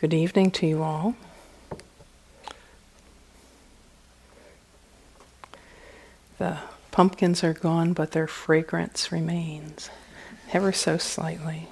[0.00, 1.14] Good evening to you all.
[6.38, 6.56] The
[6.90, 9.90] pumpkins are gone, but their fragrance remains,
[10.54, 11.68] ever so slightly.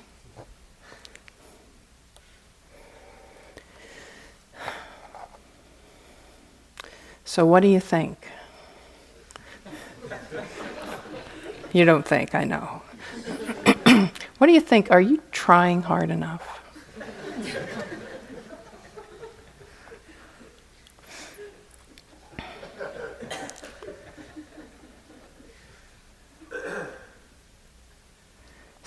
[7.24, 8.28] So, what do you think?
[11.72, 12.82] You don't think, I know.
[14.36, 14.90] what do you think?
[14.90, 16.57] Are you trying hard enough?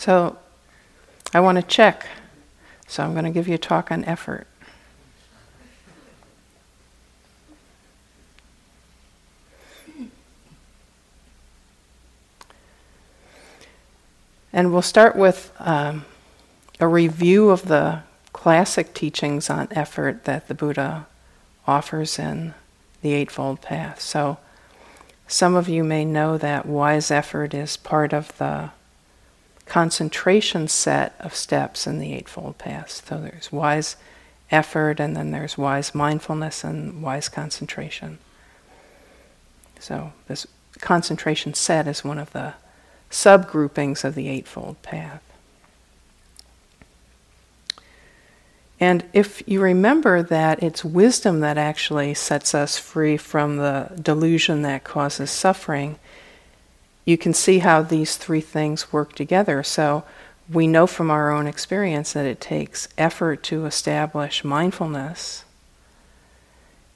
[0.01, 0.35] So
[1.31, 2.07] I want to check.
[2.87, 4.47] So I'm going to give you a talk on effort.
[14.51, 16.05] And we'll start with um,
[16.79, 18.01] a review of the
[18.33, 21.05] classic teachings on effort that the Buddha
[21.67, 22.55] offers in
[23.03, 24.01] the Eightfold Path.
[24.01, 24.39] So,
[25.27, 28.71] some of you may know that wise effort is part of the
[29.65, 33.03] concentration set of steps in the Eightfold Path.
[33.07, 33.95] So there's wise
[34.49, 38.19] effort, and then there's wise mindfulness and wise concentration.
[39.79, 40.45] So this
[40.79, 42.53] concentration set is one of the
[43.09, 45.21] subgroupings of the Eightfold Path.
[48.79, 54.63] And if you remember that it's wisdom that actually sets us free from the delusion
[54.63, 55.99] that causes suffering,
[57.05, 59.63] you can see how these three things work together.
[59.63, 60.03] So
[60.51, 65.45] we know from our own experience that it takes effort to establish mindfulness.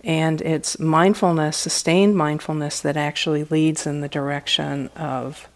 [0.04, 5.48] And it's mindfulness, sustained mindfulness, that actually leads in the direction of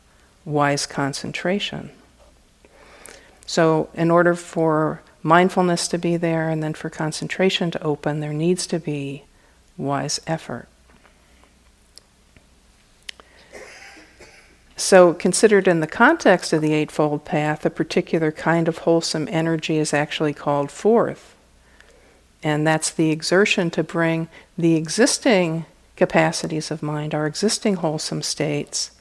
[0.43, 1.91] wise concentration.
[3.45, 8.33] So, in order for mindfulness to be there and then for concentration to open, there
[8.33, 9.23] needs to be
[9.77, 10.67] wise effort.
[14.79, 19.77] So, considered in the context of the Eightfold Path, a particular kind of wholesome energy
[19.77, 21.35] is actually called forth.
[22.41, 25.65] And that's the exertion to bring the existing
[25.97, 28.91] capacities of mind, our existing wholesome states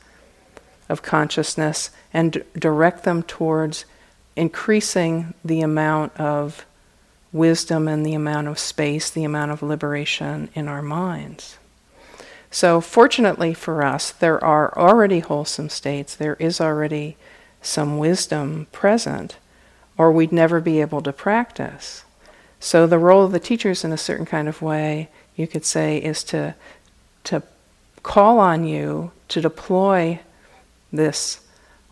[0.89, 3.85] of consciousness, and d- direct them towards
[4.35, 6.67] increasing the amount of
[7.33, 11.57] wisdom and the amount of space, the amount of liberation in our minds.
[12.51, 17.17] So, fortunately for us, there are already wholesome states, there is already
[17.61, 19.37] some wisdom present,
[19.99, 22.05] or we'd never be able to practice.
[22.59, 25.99] So, the role of the teachers, in a certain kind of way, you could say,
[25.99, 26.55] is to,
[27.25, 27.43] to
[28.03, 30.21] call on you to deploy
[30.91, 31.41] this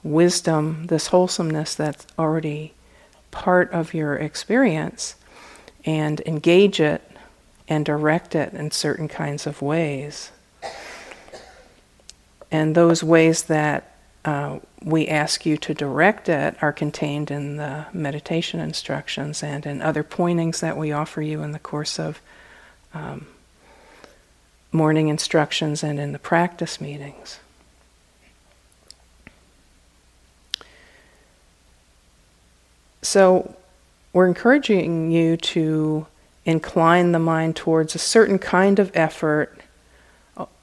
[0.03, 2.73] wisdom, this wholesomeness that's already
[3.31, 5.17] part of your experience,
[5.85, 7.03] and engage it
[7.69, 10.31] and direct it in certain kinds of ways.
[12.51, 13.93] And those ways that
[14.25, 19.81] uh, we ask you to direct it are contained in the meditation instructions and in
[19.83, 22.21] other pointings that we offer you in the course of
[22.93, 23.27] um,
[24.73, 27.39] morning instructions and in the practice meetings.
[33.03, 33.55] So,
[34.13, 36.07] we're encouraging you to
[36.45, 39.61] incline the mind towards a certain kind of effort.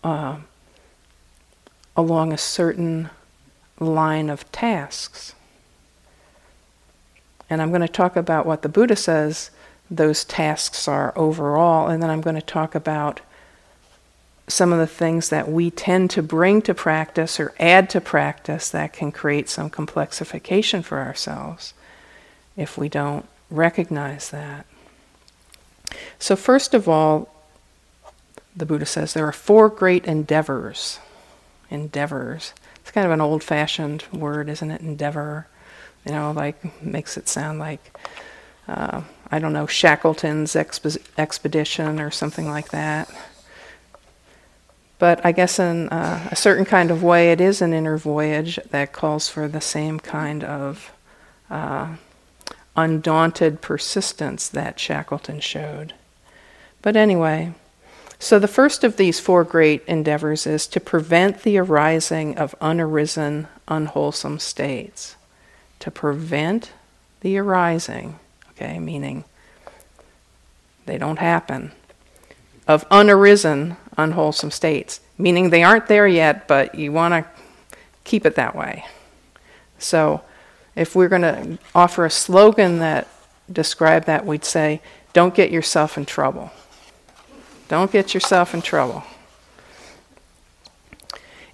[0.04, 0.38] Uh,
[1.96, 3.10] along a certain
[3.80, 5.36] line of tasks.
[7.50, 9.52] And I'm going to talk about what the Buddha says
[9.92, 13.20] those tasks are overall, and then I'm going to talk about
[14.48, 18.70] some of the things that we tend to bring to practice or add to practice
[18.70, 21.74] that can create some complexification for ourselves
[22.58, 24.66] if we don't recognize that.
[26.20, 27.30] So, first of all,
[28.56, 31.00] the Buddha says there are four great endeavors
[31.74, 32.54] endeavors.
[32.78, 34.82] It's kind of an old fashioned word, isn't it?
[34.82, 35.48] Endeavor.
[36.06, 37.98] You know, like makes it sound like,
[38.68, 43.10] uh, I don't know, Shackleton's exp- expedition or something like that.
[45.00, 48.60] But I guess in uh, a certain kind of way, it is an inner voyage
[48.70, 50.92] that calls for the same kind of
[51.50, 51.96] uh,
[52.76, 55.94] undaunted persistence that Shackleton showed.
[56.82, 57.54] But anyway,
[58.24, 63.48] so, the first of these four great endeavors is to prevent the arising of unarisen,
[63.68, 65.18] unwholesome states.
[65.80, 66.72] To prevent
[67.20, 68.20] the arising,
[68.52, 69.26] okay, meaning
[70.86, 71.74] they don't happen,
[72.66, 77.30] of unarisen, unwholesome states, meaning they aren't there yet, but you want to
[78.06, 78.86] keep it that way.
[79.80, 80.22] So,
[80.78, 83.10] if we're going to offer a slogan that
[83.52, 84.82] describe that, we'd say,
[85.12, 86.52] don't get yourself in trouble.
[87.68, 89.04] Don't get yourself in trouble.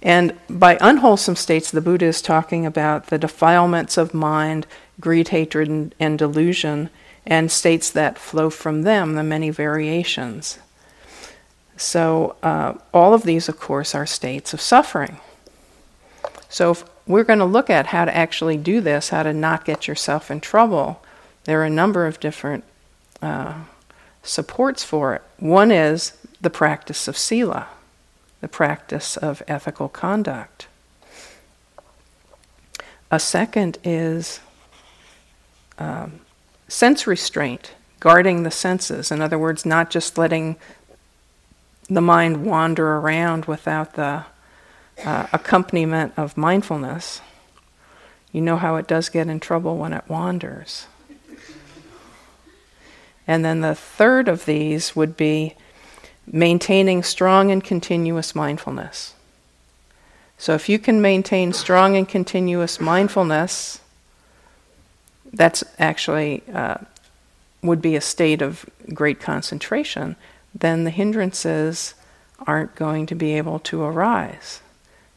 [0.02, 4.66] And by unwholesome states, the Buddha is talking about the defilements of mind,
[4.98, 6.88] greed, hatred, and, and delusion,
[7.26, 10.58] and states that flow from them, the many variations.
[11.76, 15.18] So, uh, all of these, of course, are states of suffering.
[16.48, 19.64] So, if we're going to look at how to actually do this, how to not
[19.64, 21.02] get yourself in trouble,
[21.44, 22.64] there are a number of different
[23.22, 23.54] uh,
[24.22, 25.22] supports for it.
[25.38, 27.68] One is the practice of sila,
[28.40, 30.66] the practice of ethical conduct.
[33.10, 34.40] A second is
[35.78, 36.20] um,
[36.68, 39.10] sense restraint, guarding the senses.
[39.10, 40.56] In other words, not just letting
[41.88, 44.24] the mind wander around without the
[45.04, 47.20] uh, accompaniment of mindfulness.
[48.32, 50.86] You know how it does get in trouble when it wanders.
[53.30, 55.54] And then the third of these would be
[56.26, 59.14] maintaining strong and continuous mindfulness.
[60.36, 63.78] So if you can maintain strong and continuous mindfulness,
[65.32, 66.78] that's actually uh,
[67.62, 70.16] would be a state of great concentration,
[70.52, 71.94] then the hindrances
[72.48, 74.60] aren't going to be able to arise.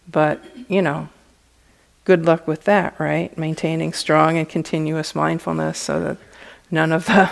[0.07, 0.39] But,
[0.69, 1.09] you know,
[2.05, 3.35] good luck with that, right?
[3.35, 6.17] Maintaining strong and continuous mindfulness so that
[6.69, 7.31] none of the,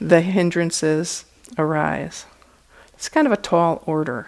[0.00, 1.24] the hindrances
[1.58, 2.24] arise.
[2.94, 4.26] It's kind of a tall order.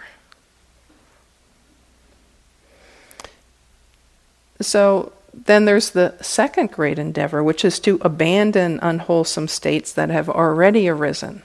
[4.61, 10.29] So then there's the second great endeavor, which is to abandon unwholesome states that have
[10.29, 11.41] already arisen,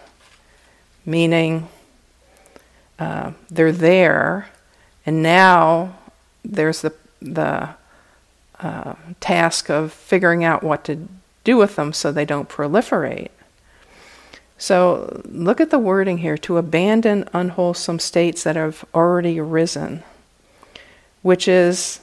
[1.06, 1.68] meaning
[2.98, 4.48] uh, they're there,
[5.06, 5.96] and now
[6.44, 7.70] there's the the
[8.60, 11.08] uh, task of figuring out what to
[11.44, 13.30] do with them so they don't proliferate.
[14.58, 20.02] So look at the wording here to abandon unwholesome states that have already arisen,
[21.22, 22.00] which is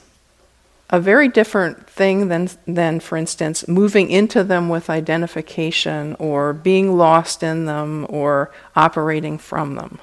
[0.88, 6.96] a very different thing than, than, for instance, moving into them with identification or being
[6.96, 9.98] lost in them or operating from them.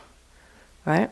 [0.85, 1.09] Right?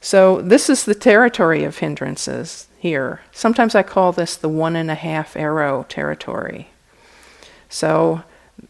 [0.00, 3.20] So, this is the territory of hindrances here.
[3.32, 6.68] Sometimes I call this the one and a half arrow territory.
[7.68, 8.22] So,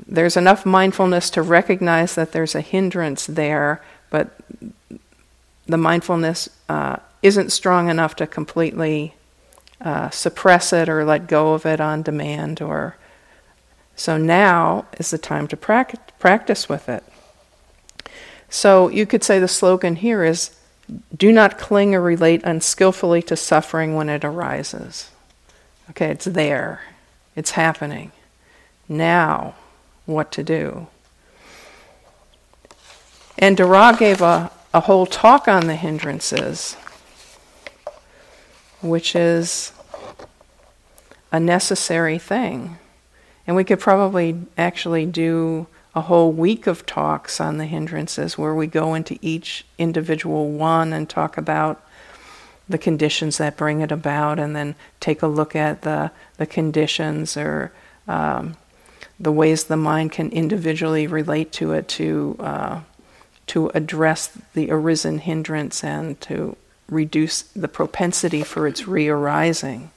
[0.07, 4.39] there's enough mindfulness to recognize that there's a hindrance there, but
[5.67, 9.15] the mindfulness uh, isn't strong enough to completely
[9.81, 12.61] uh, suppress it or let go of it on demand.
[12.61, 12.97] Or
[13.97, 17.05] so now is the time to practice with it.
[18.49, 20.57] So you could say the slogan here is
[21.15, 25.11] do not cling or relate unskillfully to suffering when it arises.
[25.91, 26.83] Okay, it's there,
[27.37, 28.13] it's happening.
[28.89, 29.55] Now,
[30.09, 30.87] what to do?
[33.39, 36.75] And Dara gave a, a whole talk on the hindrances,
[38.81, 39.73] which is
[41.31, 42.79] a necessary thing.
[43.47, 48.55] And we could probably actually do a whole week of talks on the hindrances where
[48.55, 51.85] we go into each individual one and talk about
[52.69, 57.37] the conditions that bring it about and then take a look at the, the conditions
[57.37, 57.73] or
[58.07, 58.57] um,
[59.21, 62.81] the ways the mind can individually relate to it to, uh,
[63.49, 66.57] to address the arisen hindrance and to
[66.89, 69.91] reduce the propensity for its re arising.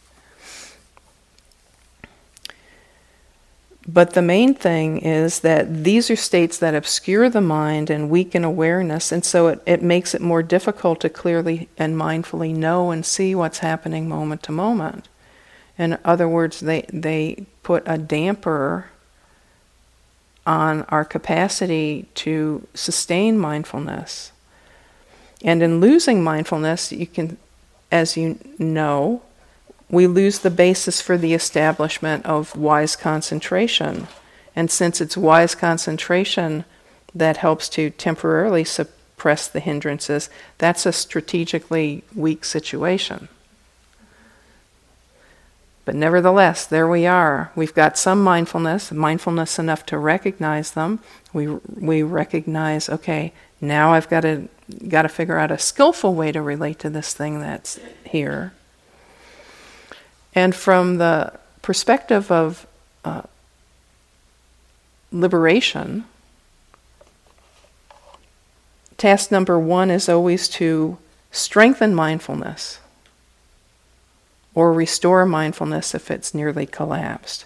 [3.88, 8.44] But the main thing is that these are states that obscure the mind and weaken
[8.44, 13.06] awareness, and so it, it makes it more difficult to clearly and mindfully know and
[13.06, 15.10] see what's happening moment to moment.
[15.80, 18.91] In other words, they, they put a damper
[20.46, 24.32] on our capacity to sustain mindfulness.
[25.44, 27.38] And in losing mindfulness, you can,
[27.92, 29.22] as you know,
[29.90, 34.08] we lose the basis for the establishment of wise concentration.
[34.56, 36.66] And since it's wise concentration
[37.14, 43.28] that helps to temporarily suppress the hindrances, that's a strategically weak situation.
[45.84, 47.52] But nevertheless, there we are.
[47.56, 51.00] We've got some mindfulness, mindfulness enough to recognize them.
[51.34, 54.48] We, we recognize, okay, now I've got to,
[54.88, 58.54] got to figure out a skillful way to relate to this thing that's here.
[60.36, 62.68] And from the perspective of
[63.04, 63.24] uh,
[65.12, 66.06] liberation,
[68.98, 71.00] task number one is always to
[71.32, 72.81] strengthen mindfulness
[74.54, 77.46] or restore mindfulness if it's nearly collapsed.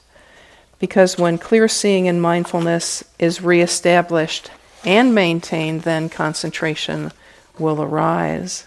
[0.80, 4.52] Because when clear seeing and mindfulness is reestablished
[4.84, 7.12] and maintained, then concentration
[7.58, 8.66] will arise.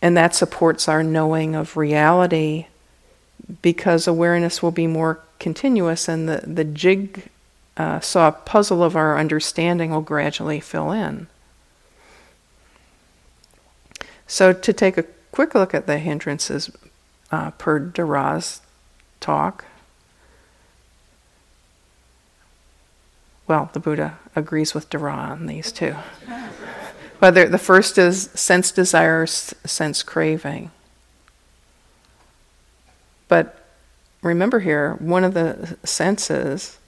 [0.00, 2.66] And that supports our knowing of reality
[3.62, 7.30] because awareness will be more continuous and the, the jig
[7.76, 11.28] uh, saw puzzle of our understanding will gradually fill in.
[14.26, 16.70] So, to take a quick look at the hindrances
[17.30, 18.60] uh, per Dara's
[19.20, 19.64] talk,
[23.46, 25.94] well, the Buddha agrees with Dara on these two.
[27.18, 30.70] Whether the first is sense desire, sense craving.
[33.26, 33.64] But
[34.22, 36.78] remember here, one of the senses,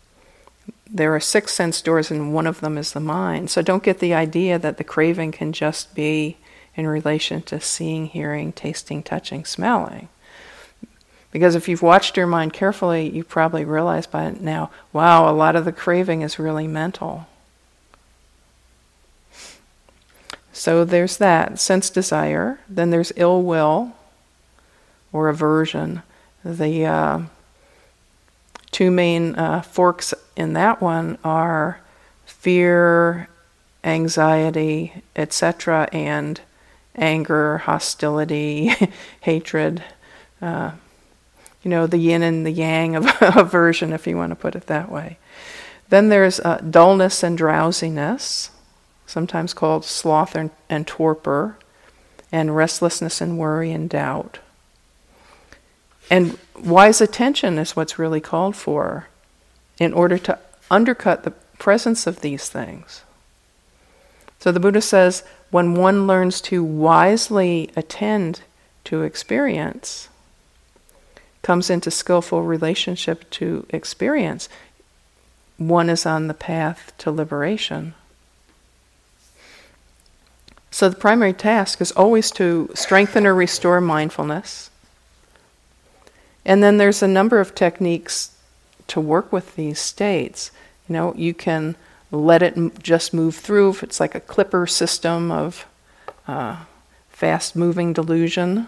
[0.89, 3.51] there are six sense doors, and one of them is the mind.
[3.51, 6.37] So don't get the idea that the craving can just be
[6.81, 10.09] in relation to seeing, hearing, tasting, touching, smelling.
[11.31, 15.55] Because if you've watched your mind carefully, you probably realize by now, wow, a lot
[15.55, 17.27] of the craving is really mental.
[20.53, 22.59] So there's that sense desire.
[22.69, 23.93] Then there's ill will
[25.13, 26.03] or aversion.
[26.43, 27.21] The uh,
[28.71, 31.81] two main uh, forks in that one are
[32.25, 33.29] fear,
[33.85, 36.41] anxiety, etc., and
[36.95, 38.73] anger, hostility,
[39.21, 39.83] hatred.
[40.41, 40.73] Uh,
[41.63, 44.67] you know, the yin and the yang of aversion, if you want to put it
[44.67, 45.19] that way.
[45.89, 48.51] Then there's uh, dullness and drowsiness,
[49.07, 51.57] sometimes called sloth and, and torpor,
[52.33, 54.39] and restlessness and worry and doubt.
[56.09, 59.09] And wise attention is what's really called for
[59.79, 60.39] in order to
[60.71, 63.03] undercut the presence of these things.
[64.39, 68.43] So the Buddha says when one learns to wisely attend
[68.85, 70.09] to experience,
[71.43, 74.49] comes into skillful relationship to experience,
[75.57, 77.95] one is on the path to liberation.
[80.71, 84.71] So the primary task is always to strengthen or restore mindfulness
[86.45, 88.35] and then there's a number of techniques
[88.89, 90.51] to work with these states.
[90.89, 91.77] You know, you can
[92.11, 95.67] let it m- just move through if it's like a clipper system of
[96.27, 96.57] uh,
[97.09, 98.67] fast moving delusion.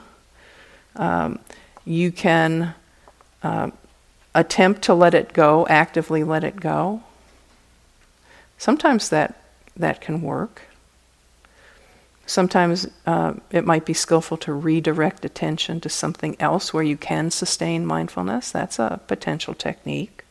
[0.96, 1.38] Um,
[1.84, 2.74] you can
[3.42, 3.70] uh,
[4.34, 7.02] attempt to let it go, actively let it go.
[8.58, 9.42] Sometimes that,
[9.76, 10.62] that can work.
[12.26, 17.30] Sometimes uh, it might be skillful to redirect attention to something else where you can
[17.30, 18.52] sustain mindfulness.
[18.52, 20.21] That's a potential technique.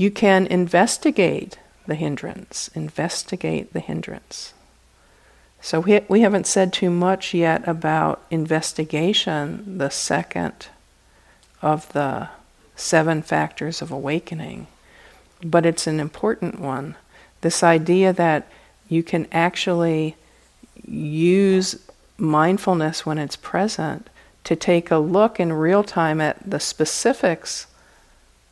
[0.00, 4.54] You can investigate the hindrance, investigate the hindrance.
[5.60, 10.68] So we, we haven't said too much yet about investigation, the second
[11.60, 12.30] of the
[12.76, 14.68] seven factors of awakening,
[15.44, 16.96] but it's an important one.
[17.42, 18.48] This idea that
[18.88, 20.16] you can actually
[20.82, 21.78] use
[22.16, 24.08] mindfulness when it's present
[24.44, 27.66] to take a look in real time at the specifics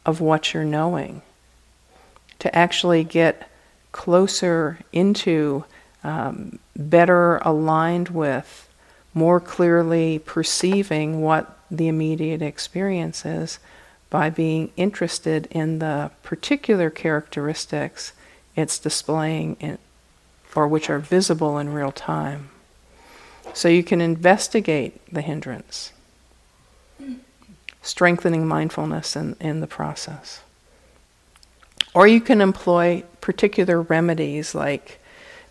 [0.05, 1.23] of what you're knowing,
[2.38, 3.50] to actually get
[3.92, 5.64] closer into,
[6.04, 8.68] um, better aligned with,
[9.14, 13.59] more clearly perceiving what the immediate experience is
[14.11, 18.12] by being interested in the particular characteristics
[18.57, 19.78] it's displaying in,
[20.54, 22.50] or which are visible in real time.
[23.54, 25.92] So you can investigate the hindrance,
[27.83, 30.40] strengthening mindfulness in, in the process.
[31.99, 35.00] Or you can employ particular remedies like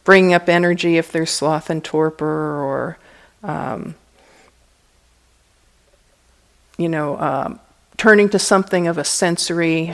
[0.05, 2.97] bringing up energy if there's sloth and torpor, or,
[3.43, 3.95] um,
[6.77, 7.59] you know, um,
[7.97, 9.93] turning to something of a sensory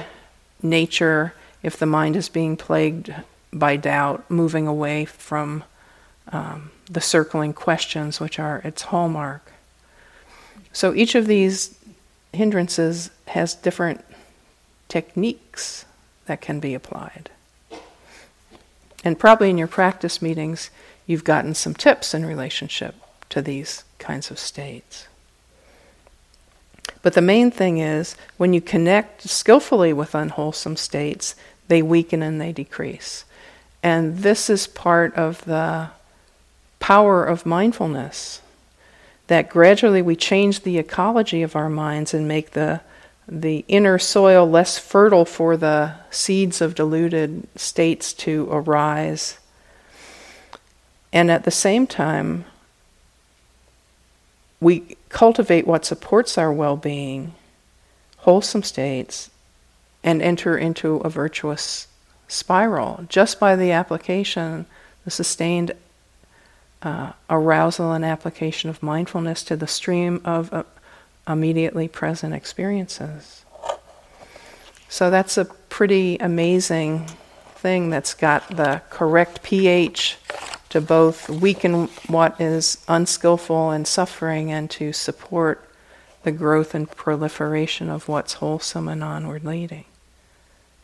[0.61, 1.33] nature
[1.63, 3.11] if the mind is being plagued
[3.51, 5.63] by doubt, moving away from
[6.31, 9.53] um, the circling questions, which are its hallmark.
[10.71, 11.75] So each of these
[12.31, 14.05] hindrances has different
[14.87, 15.85] techniques
[16.25, 17.29] that can be applied.
[19.03, 20.69] And probably in your practice meetings,
[21.05, 22.95] you've gotten some tips in relationship
[23.29, 25.07] to these kinds of states.
[27.01, 31.35] But the main thing is when you connect skillfully with unwholesome states,
[31.67, 33.25] they weaken and they decrease.
[33.81, 35.89] And this is part of the
[36.79, 38.41] power of mindfulness
[39.27, 42.81] that gradually we change the ecology of our minds and make the
[43.27, 49.39] the inner soil less fertile for the seeds of deluded states to arise.
[51.11, 52.45] And at the same time,
[54.59, 57.33] we cultivate what supports our well being,
[58.17, 59.29] wholesome states,
[60.03, 61.87] and enter into a virtuous
[62.27, 64.65] spiral just by the application,
[65.05, 65.73] the sustained
[66.81, 70.63] uh, arousal and application of mindfulness to the stream of uh,
[71.27, 73.45] immediately present experiences.
[74.89, 77.07] So that's a pretty amazing
[77.55, 80.17] thing that's got the correct pH
[80.69, 85.69] to both weaken what is unskillful and suffering and to support
[86.23, 89.85] the growth and proliferation of what's wholesome and onward leading.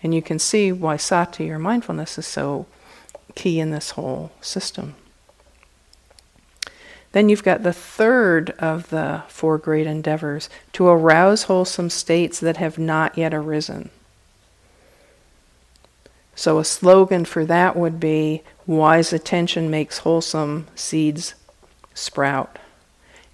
[0.02, 2.66] And you can see why sati or mindfulness is so
[3.36, 4.96] key in this whole system.
[7.12, 12.58] Then you've got the third of the four great endeavors to arouse wholesome states that
[12.58, 13.90] have not yet arisen.
[16.36, 21.36] So, a slogan for that would be wise attention makes wholesome seeds
[21.94, 22.60] sprout.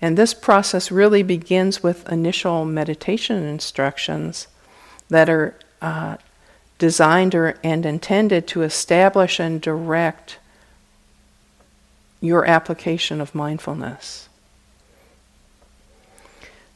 [0.01, 4.47] And this process really begins with initial meditation instructions
[5.09, 6.17] that are uh,
[6.77, 10.39] designed or, and intended to establish and direct
[12.25, 14.27] your application of mindfulness.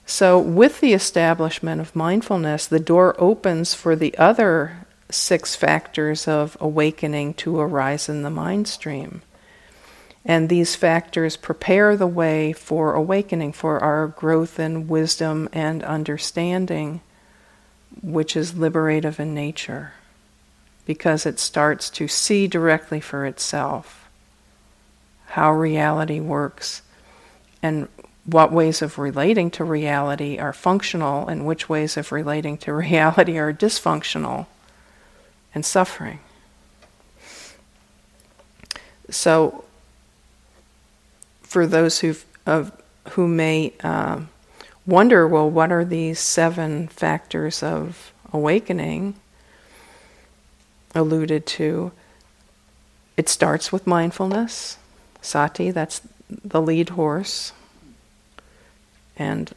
[0.05, 6.57] So, with the establishment of mindfulness, the door opens for the other six factors of
[6.59, 9.21] awakening to arise in the mind stream.
[10.25, 17.01] And these factors prepare the way for awakening, for our growth in wisdom and understanding,
[18.01, 19.93] which is liberative in nature,
[20.85, 23.98] because it starts to see directly for itself
[25.29, 26.81] how reality works
[27.61, 27.87] and
[28.25, 33.37] what ways of relating to reality are functional and which ways of relating to reality
[33.37, 34.47] are dysfunctional
[35.53, 36.19] and suffering.
[39.09, 39.63] So,
[41.41, 42.15] for those who
[43.11, 44.21] who may uh,
[44.85, 49.15] wonder, well, what are these seven factors of awakening
[50.93, 51.91] alluded to?
[53.17, 54.77] It starts with mindfulness.
[55.21, 57.53] Sati, that's the lead horse.
[59.17, 59.53] And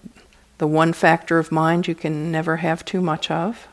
[0.59, 3.67] the one factor of mind you can never have too much of.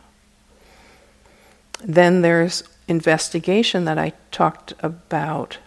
[1.84, 5.60] Then there's investigation that I talked about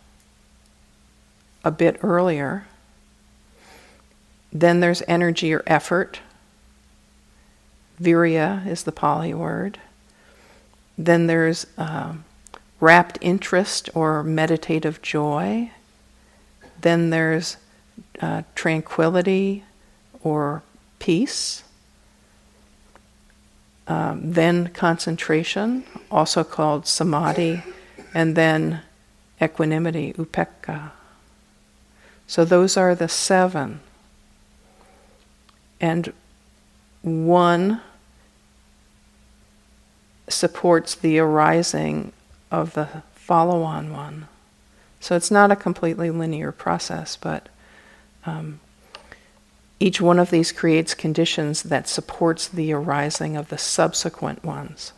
[1.65, 2.67] a bit earlier.
[4.53, 6.21] Then there's energy or effort.
[8.01, 9.79] Virya is the Pali word.
[10.99, 12.15] Then there's uh,
[12.81, 15.71] rapt interest or meditative joy.
[16.83, 17.57] Then there's
[18.21, 19.65] uh, tranquility
[20.23, 20.63] or
[20.99, 21.65] peace.
[23.89, 27.63] Um, then concentration, also called samadhi,
[28.15, 28.83] and then
[29.41, 30.93] equanimity, upekkha.
[32.27, 33.81] So those are the seven.
[35.81, 36.13] And
[37.03, 37.81] one
[40.29, 42.13] supports the arising
[42.51, 44.29] of the follow on one.
[45.03, 47.49] So it's not a completely linear process, but
[48.25, 48.61] um,
[49.81, 54.93] each one of these creates conditions that supports the arising of the subsequent ones.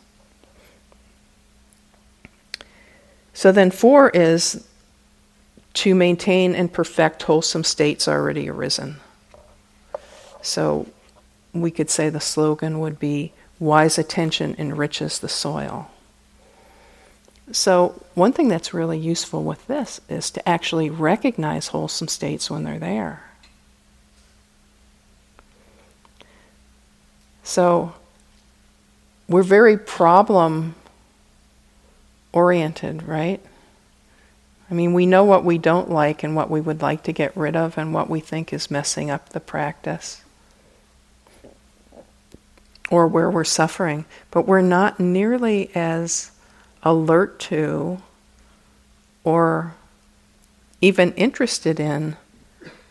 [3.33, 4.67] So then, four is
[5.73, 8.97] to maintain and perfect wholesome states already arisen.
[10.43, 10.85] So
[11.51, 15.89] we could say the slogan would be wise attention enriches the soil.
[17.51, 22.63] So, one thing that's really useful with this is to actually recognize wholesome states when
[22.63, 23.23] they're there.
[27.43, 27.93] So,
[29.29, 30.75] we're very problem
[32.33, 33.39] oriented, right?
[34.69, 37.37] I mean, we know what we don't like and what we would like to get
[37.37, 40.23] rid of and what we think is messing up the practice
[42.89, 46.31] or where we're suffering, but we're not nearly as
[46.85, 48.01] alert to
[49.23, 49.73] or
[50.79, 52.15] even interested in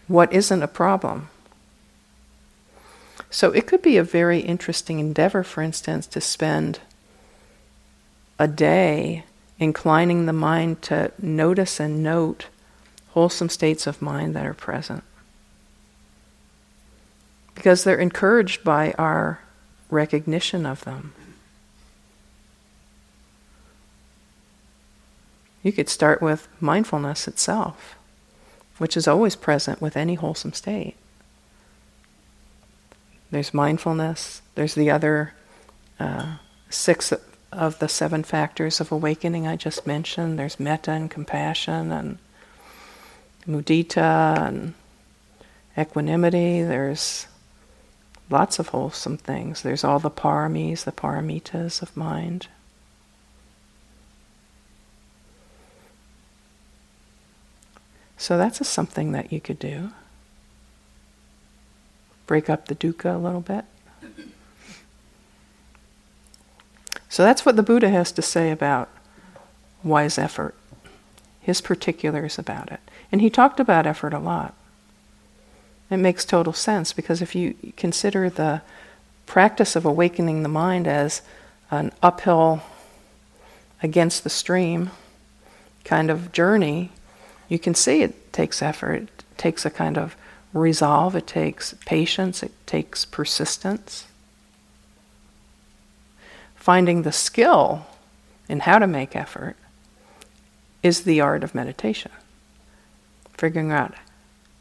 [0.09, 1.31] what isn't a problem.
[3.31, 6.81] So it could be a very interesting endeavor, for instance, to spend
[8.39, 9.25] a day
[9.59, 12.47] inclining the mind to notice and note
[13.11, 15.05] wholesome states of mind that are present.
[17.55, 19.39] Because they're encouraged by our
[19.89, 21.13] recognition of them.
[25.65, 27.97] You could start with mindfulness itself,
[28.79, 30.95] which is always present with any wholesome state.
[33.31, 35.33] There's mindfulness, there's the other
[35.99, 36.37] uh,
[36.69, 37.13] six
[37.51, 40.39] of the seven factors of awakening I just mentioned.
[40.39, 42.19] There's metta and compassion and
[43.47, 44.75] mudita and
[45.79, 46.63] equanimity.
[46.63, 47.27] There's
[48.29, 49.63] lots of wholesome things.
[49.63, 52.49] There's all the paramis, the paramitas of mind.
[58.25, 59.91] So that's a something that you could do.
[62.27, 63.67] Break up the dukkha a little bit.
[67.11, 68.89] So that's what the Buddha has to say about
[69.83, 70.55] wise effort,
[71.39, 72.81] his particulars about it.
[73.13, 74.55] And he talked about effort a lot.
[75.91, 78.63] It makes total sense because if you consider the
[79.27, 81.21] practice of awakening the mind as
[81.71, 82.63] an uphill
[83.83, 84.93] against the stream
[85.85, 86.91] kind of journey,
[87.49, 89.03] you can see it takes effort.
[89.03, 90.17] It takes a kind of
[90.53, 94.07] resolve, it takes patience, it takes persistence.
[96.55, 97.87] Finding the skill
[98.49, 99.57] in how to make effort
[100.83, 102.13] is the art of meditation.
[103.37, 103.95] Figuring out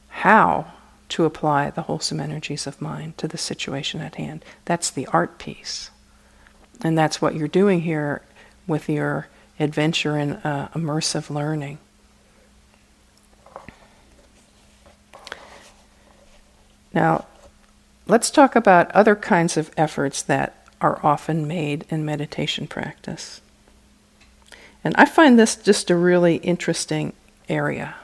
[0.10, 0.74] how
[1.10, 4.44] to apply the wholesome energies of mind to the situation at hand.
[4.66, 5.92] That's the art piece.
[6.82, 8.22] And that's what you're doing here
[8.66, 9.28] with your
[9.60, 11.78] adventure in uh, immersive learning.
[16.94, 17.26] Now,
[18.08, 23.42] let's talk about other kinds of efforts that are often made in meditation practice.
[24.84, 27.14] And I find this just a really interesting
[27.48, 27.96] area.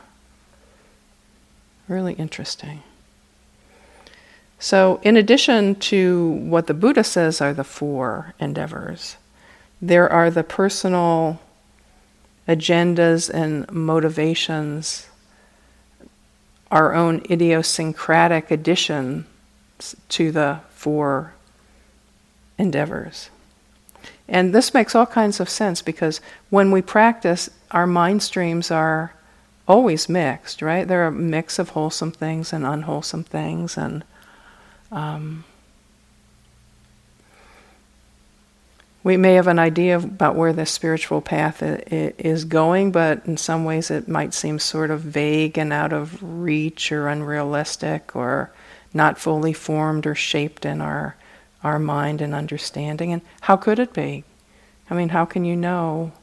[1.87, 2.83] Really interesting.
[4.59, 9.17] So, in addition to what the Buddha says are the four endeavors,
[9.81, 11.39] there are the personal
[12.47, 15.08] agendas and motivations,
[16.71, 19.25] our own idiosyncratic addition
[20.09, 21.33] to the four
[22.57, 23.29] endeavors.
[24.27, 29.13] And this makes all kinds of sense because when we practice, our mind streams are
[29.67, 30.87] always mixed, right?
[30.87, 34.03] There are a mix of wholesome things and unwholesome things, and
[34.91, 35.45] um,
[39.03, 43.63] we may have an idea about where the spiritual path is going, but in some
[43.63, 48.51] ways it might seem sort of vague and out of reach or unrealistic or
[48.93, 51.15] not fully formed or shaped in our
[51.63, 53.11] our mind and understanding.
[53.11, 54.23] And how could it be?
[54.89, 56.13] I mean, how can you know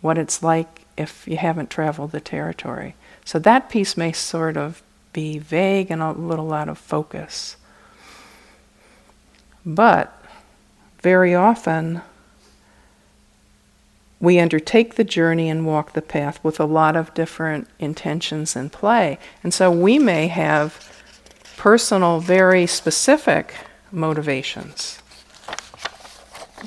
[0.00, 2.94] what it's like if you haven't traveled the territory?
[3.24, 4.82] So that piece may sort of
[5.12, 7.56] be vague and a little out of focus.
[9.64, 10.12] But
[11.00, 12.02] very often,
[14.22, 18.70] we undertake the journey and walk the path with a lot of different intentions in
[18.70, 19.18] play.
[19.42, 21.02] And so we may have
[21.56, 23.56] personal, very specific
[23.90, 25.02] motivations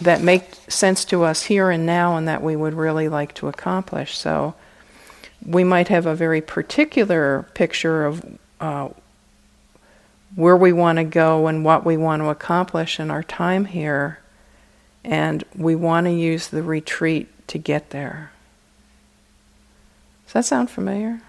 [0.02, 3.48] that make sense to us here and now and that we would really like to
[3.48, 4.18] accomplish.
[4.18, 4.54] So
[5.46, 8.90] we might have a very particular picture of uh,
[10.36, 14.20] where we want to go and what we want to accomplish in our time here,
[15.06, 18.32] and we want to use the retreat to get there.
[20.26, 21.22] Does that sound familiar?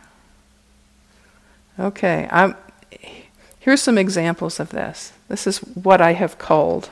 [1.79, 2.55] Okay, I'm,
[3.59, 5.13] here's some examples of this.
[5.29, 6.89] This is what I have called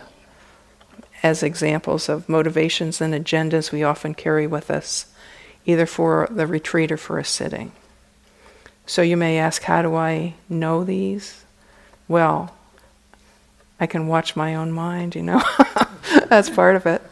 [1.23, 5.07] as examples of motivations and agendas we often carry with us,
[5.65, 7.73] either for the retreat or for a sitting.
[8.85, 11.45] So you may ask, how do I know these?
[12.09, 12.55] well,
[13.81, 15.43] I can watch my own mind, you know.
[16.29, 17.03] That's part of it.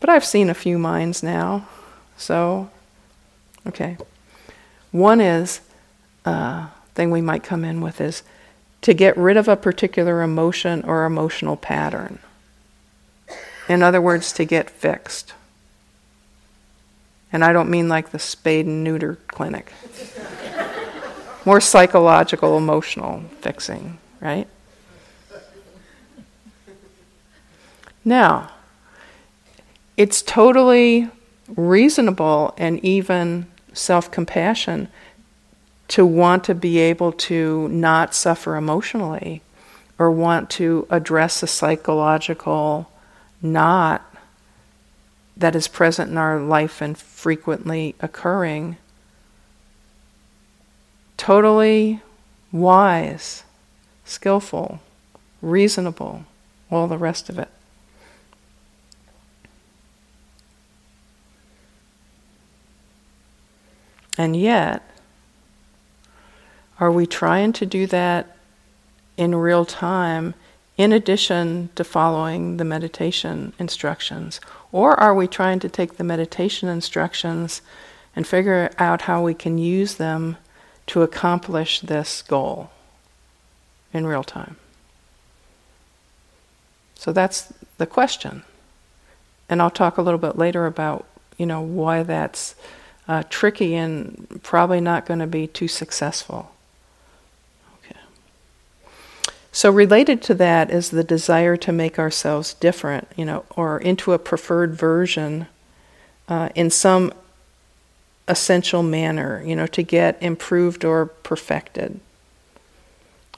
[0.00, 1.68] But I've seen a few minds now.
[2.16, 2.70] So,
[3.66, 3.96] okay.
[4.90, 5.60] One is,
[6.24, 8.22] uh, thing we might come in with is
[8.82, 12.18] to get rid of a particular emotion or emotional pattern.
[13.68, 15.34] In other words, to get fixed.
[17.32, 19.72] And I don't mean like the spade and neuter clinic
[21.44, 24.46] more psychological, emotional fixing, right?
[28.04, 28.50] Now,
[29.96, 31.08] it's totally
[31.48, 34.88] reasonable and even self compassion
[35.88, 39.42] to want to be able to not suffer emotionally
[39.98, 42.90] or want to address a psychological
[43.42, 44.02] knot
[45.36, 48.76] that is present in our life and frequently occurring
[51.16, 52.00] totally
[52.50, 53.44] wise,
[54.06, 54.80] skillful,
[55.42, 56.24] reasonable,
[56.70, 57.48] all the rest of it.
[64.20, 64.82] And yet,
[66.78, 68.36] are we trying to do that
[69.16, 70.34] in real time
[70.76, 74.38] in addition to following the meditation instructions?
[74.72, 77.62] Or are we trying to take the meditation instructions
[78.14, 80.36] and figure out how we can use them
[80.88, 82.70] to accomplish this goal
[83.90, 84.56] in real time?
[86.94, 88.42] So that's the question.
[89.48, 91.06] And I'll talk a little bit later about,
[91.38, 92.54] you know, why that's
[93.10, 96.52] uh, tricky and probably not going to be too successful.
[97.78, 97.98] Okay.
[99.50, 104.12] So related to that is the desire to make ourselves different, you know, or into
[104.12, 105.48] a preferred version
[106.28, 107.12] uh, in some
[108.28, 111.98] essential manner, you know, to get improved or perfected.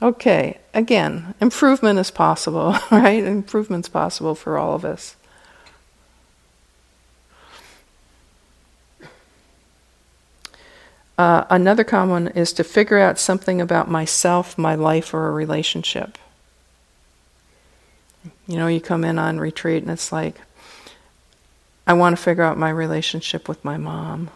[0.03, 3.23] Okay, again, improvement is possible, right?
[3.23, 5.15] Improvement's possible for all of us.
[11.17, 16.17] Uh, another common is to figure out something about myself, my life, or a relationship.
[18.47, 20.41] You know, you come in on retreat and it's like,
[21.85, 24.31] I want to figure out my relationship with my mom.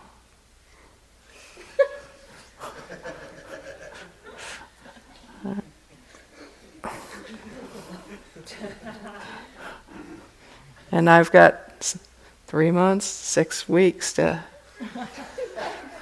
[10.91, 11.97] and I've got
[12.45, 14.43] three months, six weeks to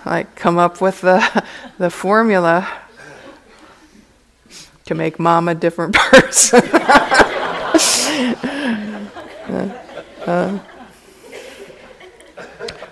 [0.05, 1.43] like come up with the
[1.77, 2.71] the formula
[4.85, 6.61] to make mom a different person.
[10.25, 10.59] uh.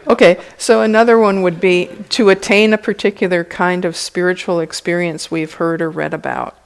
[0.05, 5.53] Okay, so another one would be to attain a particular kind of spiritual experience we've
[5.53, 6.57] heard or read about.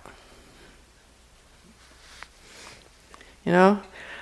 [3.45, 3.81] You know,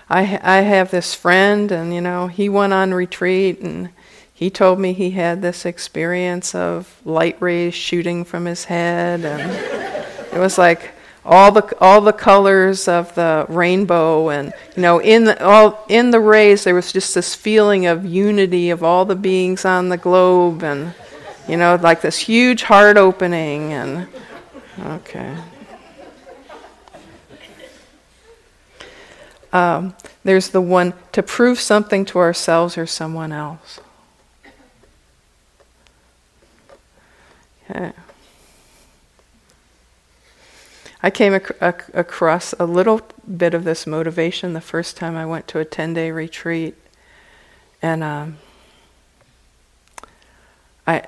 [0.10, 3.90] I I have this friend, and you know, he went on retreat, and
[4.36, 9.50] he told me he had this experience of light rays shooting from his head, and
[10.34, 10.92] it was like
[11.24, 16.12] all the all the colors of the rainbow, and you know, in the all in
[16.12, 19.96] the rays there was just this feeling of unity of all the beings on the
[19.96, 20.94] globe, and
[21.48, 24.06] you know, like this huge heart opening, and
[24.82, 25.34] okay.
[29.54, 29.96] Um,
[30.26, 33.80] there's the one to prove something to ourselves or someone else.
[37.70, 37.92] Okay.
[41.02, 43.02] I came ac- ac- across a little
[43.38, 46.76] bit of this motivation the first time I went to a 10 day retreat.
[47.82, 48.38] And um,
[50.88, 51.04] I,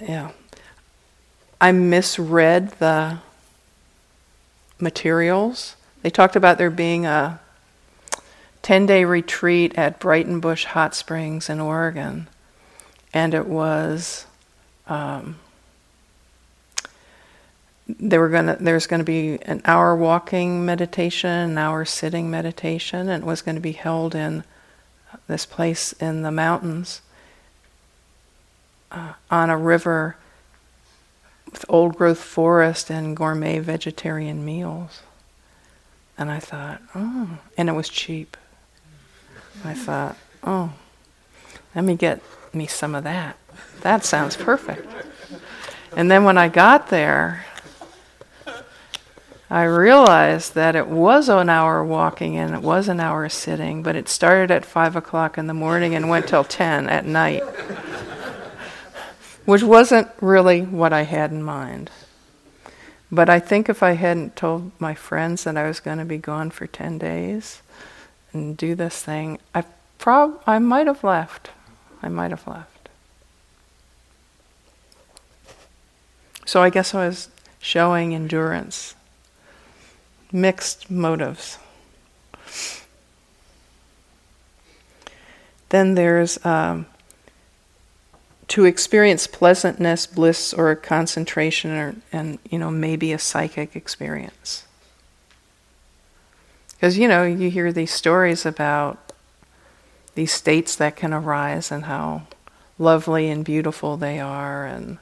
[0.00, 0.30] yeah,
[1.60, 3.18] I misread the
[4.78, 5.74] materials.
[6.02, 7.40] They talked about there being a
[8.62, 12.28] 10 day retreat at Breitenbush Hot Springs in Oregon.
[13.12, 14.26] And it was
[14.86, 15.40] um,
[17.88, 23.08] they were gonna there's going to be an hour walking meditation an hour sitting meditation
[23.08, 24.44] and it was going to be held in
[25.26, 27.00] this place in the mountains
[28.90, 30.16] uh, on a river
[31.50, 35.02] with old growth forest and gourmet vegetarian meals.
[36.18, 38.36] And i thought oh and it was cheap.
[39.64, 40.72] I thought oh
[41.74, 42.20] let me get
[42.52, 43.36] me some of that.
[43.80, 44.86] That sounds perfect.
[45.96, 47.46] And then when i got there
[49.50, 53.96] I realized that it was an hour walking and it was an hour sitting, but
[53.96, 57.42] it started at 5 o'clock in the morning and went till 10 at night,
[59.46, 61.90] which wasn't really what I had in mind.
[63.10, 66.18] But I think if I hadn't told my friends that I was going to be
[66.18, 67.62] gone for 10 days
[68.34, 69.64] and do this thing, I,
[69.96, 71.52] prob- I might have left.
[72.02, 72.90] I might have left.
[76.44, 77.30] So I guess I was
[77.60, 78.94] showing endurance
[80.32, 81.58] mixed motives.
[85.70, 86.86] Then there's um,
[88.48, 94.64] to experience pleasantness, bliss, or concentration, or, and you know maybe a psychic experience.
[96.72, 99.12] Because you know you hear these stories about
[100.14, 102.22] these states that can arise and how
[102.78, 104.98] lovely and beautiful they are, and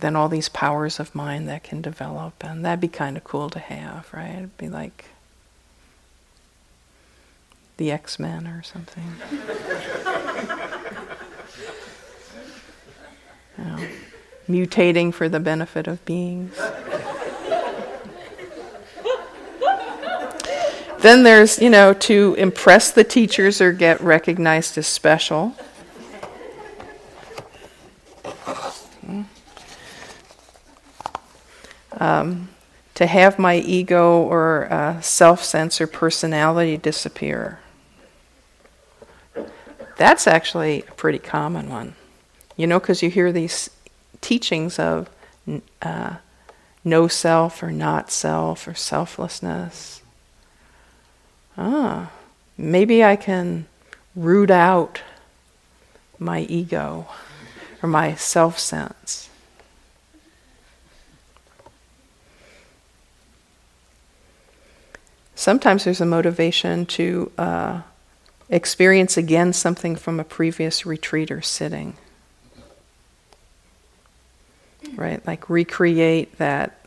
[0.00, 3.50] then all these powers of mind that can develop, and that'd be kind of cool
[3.50, 4.34] to have, right?
[4.36, 5.06] It'd be like
[7.76, 9.04] the X Men or something.
[13.58, 13.88] you know,
[14.48, 16.60] mutating for the benefit of beings.
[21.00, 25.54] then there's, you know, to impress the teachers or get recognized as special.
[32.00, 32.48] Um,
[32.94, 37.60] to have my ego or uh, self or personality disappear.
[39.96, 41.94] That's actually a pretty common one.
[42.56, 43.70] You know, because you hear these
[44.20, 45.08] teachings of
[45.82, 46.16] uh,
[46.84, 50.02] no self or not self or selflessness.
[51.56, 52.10] Ah,
[52.56, 53.66] maybe I can
[54.16, 55.02] root out
[56.18, 57.06] my ego.
[57.82, 59.29] or my self sense.
[65.40, 67.80] Sometimes there's a motivation to uh,
[68.50, 71.96] experience again something from a previous retreat or sitting.
[74.94, 75.26] Right?
[75.26, 76.84] Like recreate that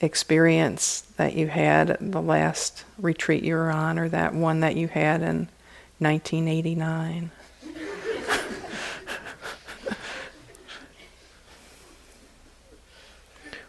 [0.00, 4.74] experience that you had at the last retreat you were on, or that one that
[4.74, 5.46] you had in
[6.00, 7.30] 1989.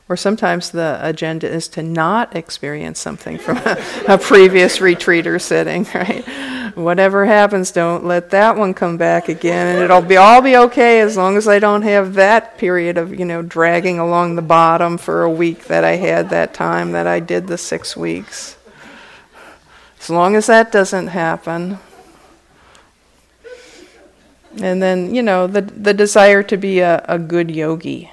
[0.10, 5.38] Or sometimes the agenda is to not experience something from a, a, previous retreat or
[5.38, 6.26] sitting, right?
[6.76, 11.00] Whatever happens, don't let that one come back again, and it'll be all be okay
[11.02, 14.98] as long as I don't have that period of you know dragging along the bottom
[14.98, 18.58] for a week that I had that time that I did the six weeks.
[20.00, 21.78] As long as that doesn't happen,
[24.60, 28.12] and then you know the the desire to be a, a good yogi,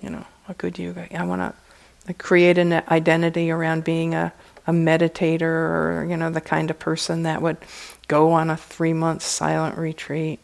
[0.00, 1.06] you know a good yoga.
[1.16, 1.54] I want
[2.06, 4.32] to create an identity around being a,
[4.66, 7.56] a meditator or, you know, the kind of person that would
[8.08, 10.40] go on a three month silent retreat.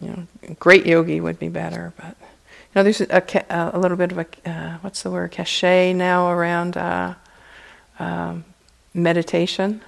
[0.00, 4.12] You know, great yogi would be better, but you know, there's a, a little bit
[4.12, 7.14] of a uh, what's the word cachet now around uh,
[7.98, 8.44] um,
[8.94, 9.80] meditation.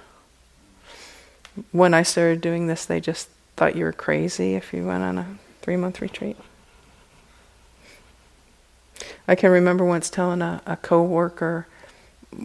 [1.71, 5.17] When I started doing this, they just thought you were crazy if you went on
[5.17, 6.37] a three month retreat.
[9.31, 11.65] I can remember once telling a, a coworker,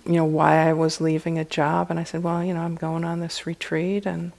[0.04, 2.76] you know, why I was leaving a job, and I said, well, you know, I'm
[2.76, 4.30] going on this retreat, and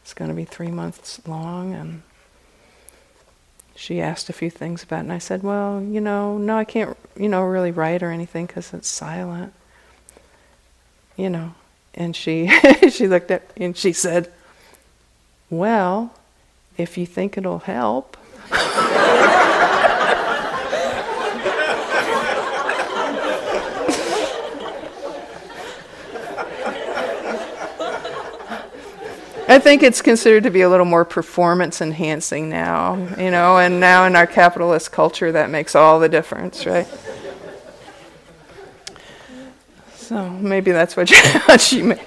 [0.00, 2.02] it's going to be three months long, and
[3.74, 6.62] she asked a few things about it, and I said, well, you know, no, I
[6.62, 9.52] can't, you know, really write or anything because it's silent,
[11.16, 11.54] you know.
[11.92, 12.46] And she
[12.88, 14.32] she looked at and she said,
[15.50, 16.14] well,
[16.78, 18.16] if you think it'll help.
[29.60, 34.04] think it's considered to be a little more performance enhancing now, you know, and now
[34.04, 36.88] in our capitalist culture that makes all the difference, right?
[39.94, 41.08] So maybe that's what,
[41.60, 42.02] she meant.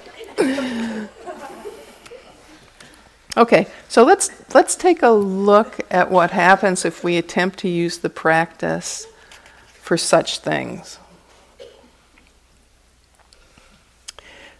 [3.36, 7.98] Okay, so let's let's take a look at what happens if we attempt to use
[7.98, 9.08] the practice
[9.66, 10.98] for such things.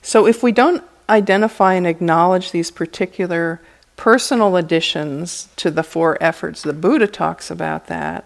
[0.02, 3.60] So if we don't identify and acknowledge these particular
[3.96, 6.62] personal additions to the four efforts.
[6.62, 8.24] The Buddha talks about that.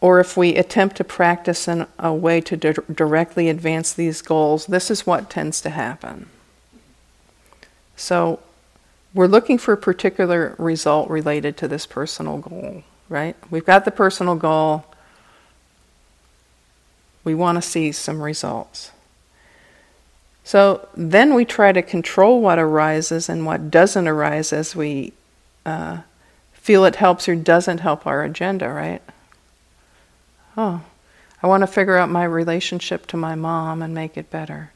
[0.00, 4.66] Or if we attempt to practice in a way to di- directly advance these goals,
[4.66, 6.28] this is what tends to happen.
[7.94, 8.40] So,
[9.14, 13.36] we're looking for a particular result related to this personal goal, right?
[13.50, 14.86] We've got the personal goal.
[17.22, 18.90] We want to see some results.
[20.44, 25.12] So then we try to control what arises and what doesn't arise as we
[25.64, 25.98] uh,
[26.52, 29.02] feel it helps or doesn't help our agenda, right?
[30.56, 30.82] Oh,
[31.42, 34.70] I want to figure out my relationship to my mom and make it better.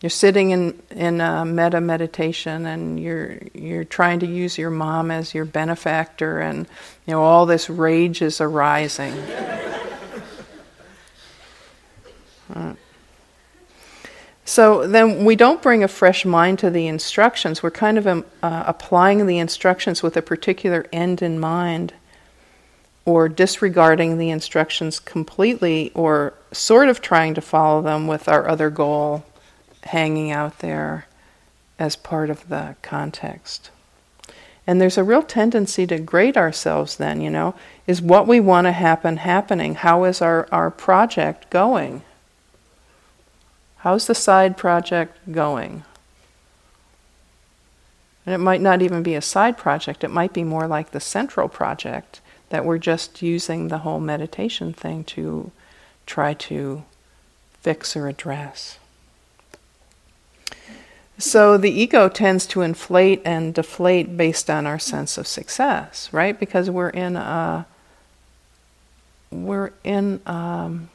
[0.00, 5.10] You're sitting in in a metta meditation and you're you're trying to use your mom
[5.10, 6.66] as your benefactor and
[7.06, 9.12] you know all this rage is arising.
[12.54, 12.74] uh,
[14.50, 17.62] so then we don't bring a fresh mind to the instructions.
[17.62, 21.94] We're kind of um, uh, applying the instructions with a particular end in mind,
[23.04, 28.70] or disregarding the instructions completely, or sort of trying to follow them with our other
[28.70, 29.24] goal
[29.84, 31.06] hanging out there
[31.78, 33.70] as part of the context.
[34.66, 37.54] And there's a real tendency to grade ourselves then, you know.
[37.86, 39.76] Is what we want to happen happening?
[39.76, 42.02] How is our, our project going?
[43.80, 45.84] How's the side project going?
[48.26, 51.00] And it might not even be a side project, it might be more like the
[51.00, 52.20] central project
[52.50, 55.50] that we're just using the whole meditation thing to
[56.04, 56.84] try to
[57.60, 58.78] fix or address.
[61.16, 66.38] So the ego tends to inflate and deflate based on our sense of success, right?
[66.38, 67.66] Because we're in a
[69.30, 70.88] we're in um,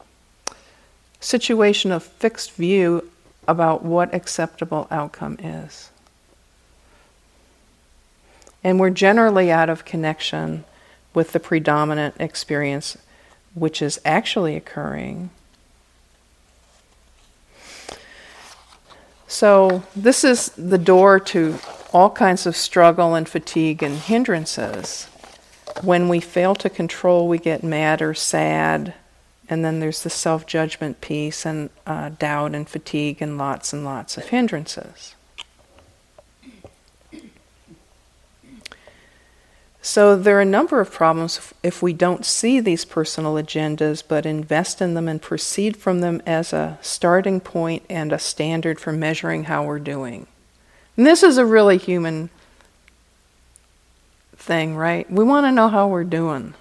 [1.25, 3.09] situation of fixed view
[3.47, 5.89] about what acceptable outcome is.
[8.63, 10.63] And we're generally out of connection
[11.13, 12.97] with the predominant experience
[13.53, 15.29] which is actually occurring.
[19.27, 21.57] So, this is the door to
[21.93, 25.05] all kinds of struggle and fatigue and hindrances.
[25.81, 28.93] When we fail to control, we get mad or sad,
[29.49, 33.85] and then there's the self judgment piece and uh, doubt and fatigue and lots and
[33.85, 35.15] lots of hindrances.
[39.85, 44.25] So there are a number of problems if we don't see these personal agendas but
[44.25, 48.91] invest in them and proceed from them as a starting point and a standard for
[48.91, 50.25] measuring how we're doing.
[50.97, 52.31] And this is a really human
[54.35, 55.09] thing, right?
[55.11, 56.55] We want to know how we're doing.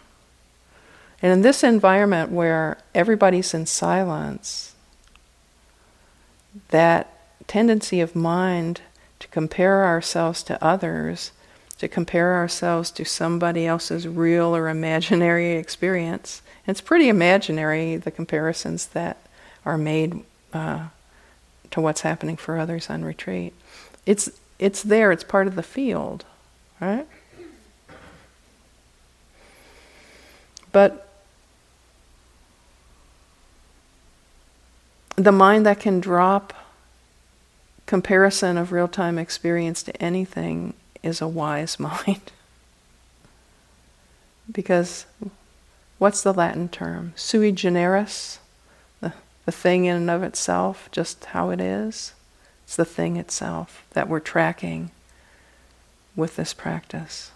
[1.24, 4.74] And in this environment where everybody's in silence,
[6.68, 8.82] that tendency of mind
[9.20, 11.32] to compare ourselves to others
[11.78, 18.88] to compare ourselves to somebody else's real or imaginary experience, it's pretty imaginary, the comparisons
[18.88, 19.16] that
[19.64, 20.22] are made
[20.52, 20.88] uh,
[21.70, 23.54] to what's happening for others on retreat.
[24.04, 26.26] It's, it's there, it's part of the field,
[26.82, 27.06] right?
[30.70, 31.03] But
[35.24, 36.52] the mind that can drop
[37.86, 42.30] comparison of real time experience to anything is a wise mind.
[44.52, 45.06] because
[45.98, 47.14] what's the Latin term?
[47.16, 48.38] Sui generis,
[49.00, 49.14] the,
[49.46, 52.12] the thing in and of itself, just how it is.
[52.64, 54.90] It's the thing itself that we're tracking
[56.14, 57.30] with this practice.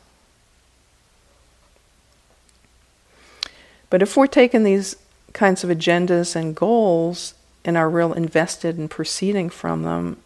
[3.88, 4.96] But if we're taking these
[5.32, 7.32] kinds of agendas and goals
[7.64, 10.16] and are real invested in proceeding from them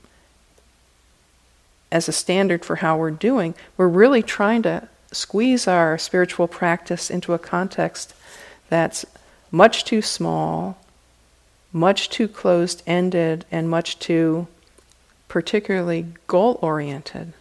[1.92, 7.10] as a standard for how we're doing, we're really trying to squeeze our spiritual practice
[7.10, 8.14] into a context
[8.70, 9.04] that's
[9.50, 10.78] much too small,
[11.72, 14.46] much too closed ended, and much too
[15.28, 17.34] particularly goal oriented.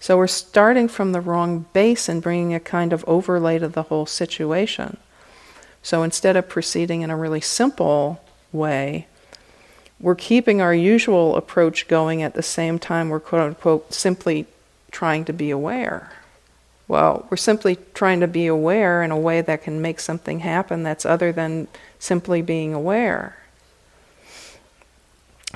[0.00, 3.84] So we're starting from the wrong base and bringing a kind of overlay to the
[3.84, 4.96] whole situation.
[5.82, 8.20] So instead of proceeding in a really simple
[8.52, 9.06] way,
[10.00, 14.46] we're keeping our usual approach going at the same time we're quote unquote simply
[14.90, 16.12] trying to be aware.
[16.86, 20.82] Well, we're simply trying to be aware in a way that can make something happen
[20.82, 21.68] that's other than
[21.98, 23.36] simply being aware.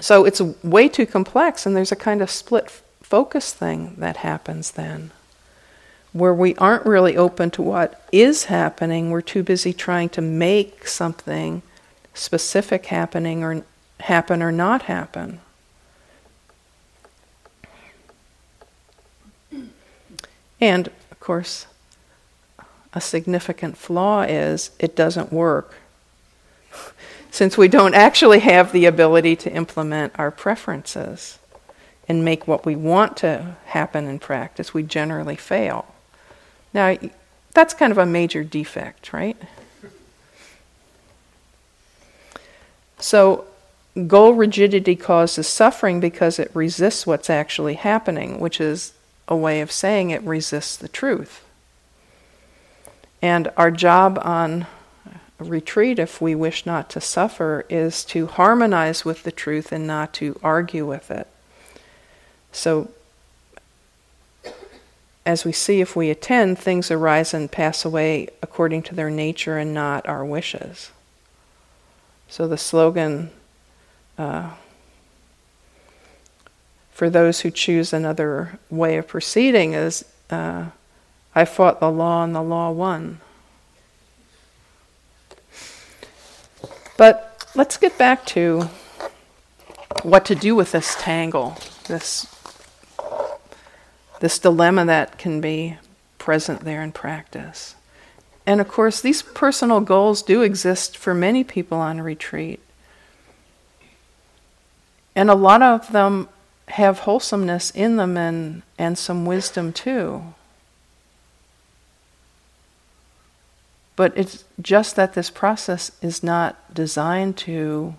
[0.01, 2.71] So it's way too complex, and there's a kind of split
[3.03, 5.11] focus thing that happens then,
[6.13, 9.11] where we aren't really open to what is happening.
[9.11, 11.63] We're too busy trying to make something
[12.15, 13.65] specific happening or
[14.01, 15.41] happen or not happen.
[20.61, 21.67] And, of course,
[22.93, 25.75] a significant flaw is it doesn't work.
[27.31, 31.39] Since we don't actually have the ability to implement our preferences
[32.07, 35.87] and make what we want to happen in practice, we generally fail.
[36.75, 36.97] Now,
[37.55, 39.37] that's kind of a major defect, right?
[43.03, 43.47] So,
[44.07, 48.95] Goal rigidity causes suffering because it resists what's actually happening, which is
[49.29, 51.45] a way of saying it resists the truth.
[53.21, 54.67] And our job on
[55.39, 60.15] retreat, if we wish not to suffer, is to harmonize with the truth and not
[60.15, 61.29] to argue with it.
[62.51, 62.91] So,
[65.27, 69.59] as we see, if we attend, things arise and pass away according to their nature
[69.59, 70.91] and not our wishes.
[72.33, 73.31] So, the slogan
[74.17, 74.53] uh,
[76.91, 80.69] for those who choose another way of proceeding is uh,
[81.35, 83.21] I fought the law and the law won.
[86.97, 88.71] But let's get back to
[90.03, 92.35] what to do with this tangle, this,
[94.21, 95.77] this dilemma that can be
[96.17, 97.75] present there in practice.
[98.47, 102.61] And of course, these personal goals do exist for many people on retreat.
[105.15, 106.29] And a lot of them
[106.69, 110.35] have wholesomeness in them and, and some wisdom too.
[113.95, 117.95] But it's just that this process is not designed to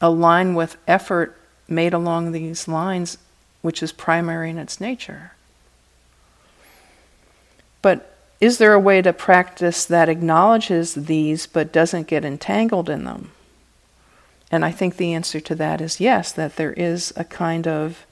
[0.00, 1.36] align with effort
[1.66, 3.18] made along these lines,
[3.60, 5.32] which is primary in its nature.
[7.88, 13.04] But is there a way to practice that acknowledges these but doesn't get entangled in
[13.04, 13.30] them?
[14.50, 18.04] And I think the answer to that is yes, that there is a kind of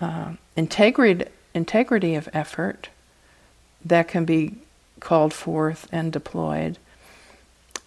[0.00, 2.88] uh, integrity, integrity of effort
[3.84, 4.54] that can be
[5.00, 6.78] called forth and deployed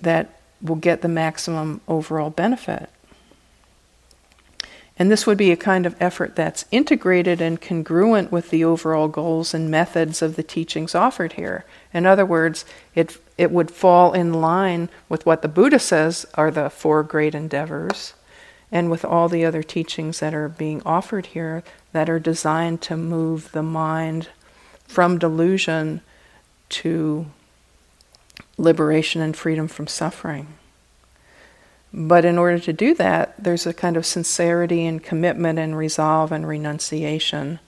[0.02, 2.90] that will get the maximum overall benefit.
[4.98, 9.08] And this would be a kind of effort that's integrated and congruent with the overall
[9.08, 11.66] goals and methods of the teachings offered here.
[11.94, 12.64] In other words,
[12.94, 17.34] it, it would fall in line with what the Buddha says are the four great
[17.34, 18.14] endeavors,
[18.72, 22.96] and with all the other teachings that are being offered here that are designed to
[22.96, 24.30] move the mind
[24.88, 26.02] from delusion
[26.70, 27.26] to
[28.58, 30.48] liberation and freedom from suffering.
[31.94, 36.32] But in order to do that, there's a kind of sincerity and commitment and resolve
[36.32, 37.60] and renunciation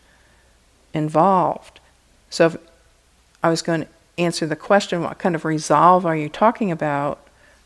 [0.94, 1.80] involved.
[2.32, 2.58] So if
[3.44, 7.20] I was going to answer the question, what kind of resolve are you talking about?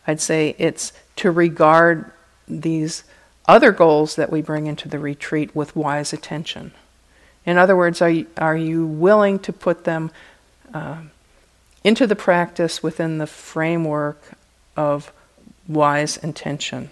[0.06, 2.12] I'd say it's to regard
[2.46, 3.04] these
[3.48, 6.74] other goals that we bring into the retreat with wise attention.
[7.46, 10.12] In other words, are you, are you willing to put them
[10.74, 10.98] uh,
[11.84, 14.22] into the practice within the framework
[14.76, 15.14] of
[15.70, 16.90] wise intention.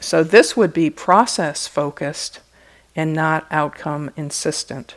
[0.00, 2.40] So this would be process focused
[2.94, 4.94] and not outcome insistent.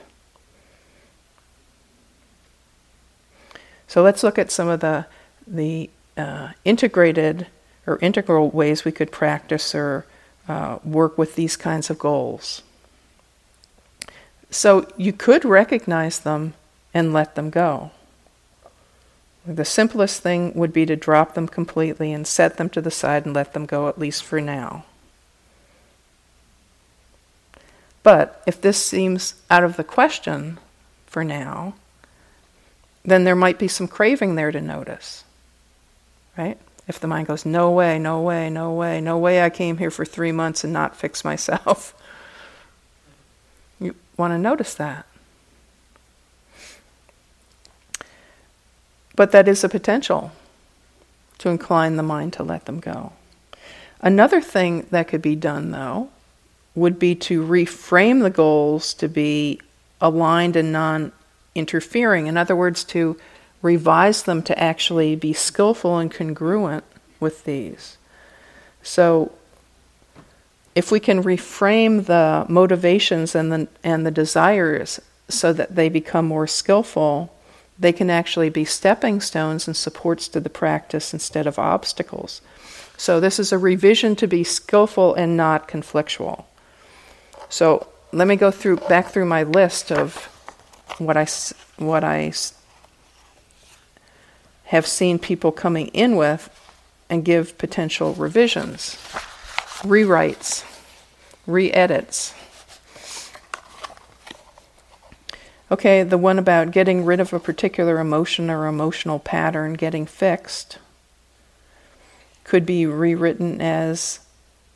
[3.87, 5.05] So let's look at some of the
[5.47, 7.47] the uh, integrated
[7.87, 10.05] or integral ways we could practice or
[10.47, 12.61] uh, work with these kinds of goals.
[14.51, 16.53] So you could recognize them
[16.93, 17.91] and let them go.
[19.45, 23.25] The simplest thing would be to drop them completely and set them to the side
[23.25, 24.85] and let them go, at least for now.
[28.03, 30.59] But if this seems out of the question
[31.07, 31.73] for now,
[33.03, 35.23] then there might be some craving there to notice.
[36.37, 36.57] Right?
[36.87, 39.91] If the mind goes, no way, no way, no way, no way I came here
[39.91, 41.93] for three months and not fix myself,
[43.79, 45.05] you want to notice that.
[49.19, 50.31] But that is a potential
[51.39, 53.11] to incline the mind to let them go.
[53.99, 56.07] Another thing that could be done, though,
[56.73, 59.59] would be to reframe the goals to be
[59.99, 61.11] aligned and non
[61.53, 62.27] interfering.
[62.27, 63.19] In other words, to
[63.61, 66.85] revise them to actually be skillful and congruent
[67.19, 67.97] with these.
[68.83, 69.33] So,
[70.75, 76.25] if we can reframe the motivations and the, and the desires so that they become
[76.25, 77.33] more skillful,
[77.79, 82.41] they can actually be stepping stones and supports to the practice instead of obstacles.
[82.97, 86.43] So, this is a revision to be skillful and not conflictual.
[87.47, 90.25] So, let me go through back through my list of
[90.97, 91.25] what I,
[91.77, 92.33] what I
[94.65, 96.49] have seen people coming in with
[97.09, 98.95] and give potential revisions,
[99.83, 100.65] rewrites,
[101.47, 102.33] re edits.
[105.71, 110.79] Okay, the one about getting rid of a particular emotion or emotional pattern, getting fixed,
[112.43, 114.19] could be rewritten as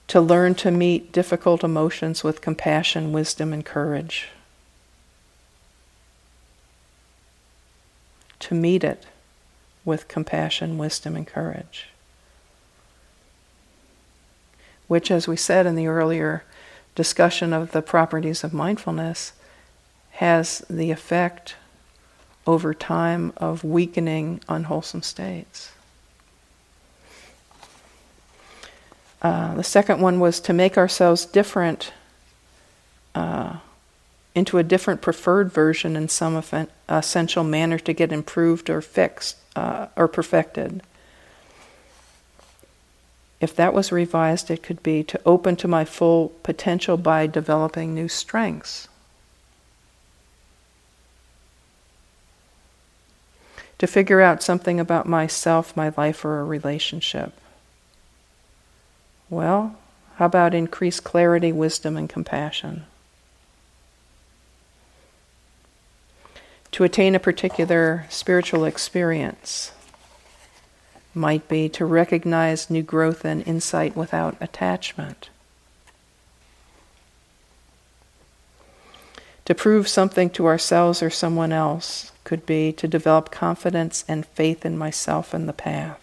[0.07, 4.29] to learn to meet difficult emotions with compassion, wisdom, and courage.
[8.41, 9.07] To meet it
[9.83, 11.87] with compassion, wisdom, and courage.
[14.87, 16.43] Which, as we said in the earlier
[16.93, 19.33] discussion of the properties of mindfulness,
[20.13, 21.55] has the effect
[22.45, 25.71] over time of weakening unwholesome states.
[29.21, 31.93] Uh, the second one was to make ourselves different
[33.15, 33.57] uh,
[34.35, 36.41] into a different preferred version in some
[36.89, 40.81] essential manner to get improved or fixed uh, or perfected.
[43.39, 47.93] If that was revised, it could be to open to my full potential by developing
[47.93, 48.87] new strengths.
[53.83, 57.33] To figure out something about myself, my life, or a relationship.
[59.29, 59.75] Well,
[60.15, 62.85] how about increased clarity, wisdom, and compassion?
[66.71, 69.73] To attain a particular spiritual experience
[71.13, 75.27] might be to recognize new growth and insight without attachment.
[79.45, 84.65] To prove something to ourselves or someone else could be to develop confidence and faith
[84.65, 85.99] in myself and the path.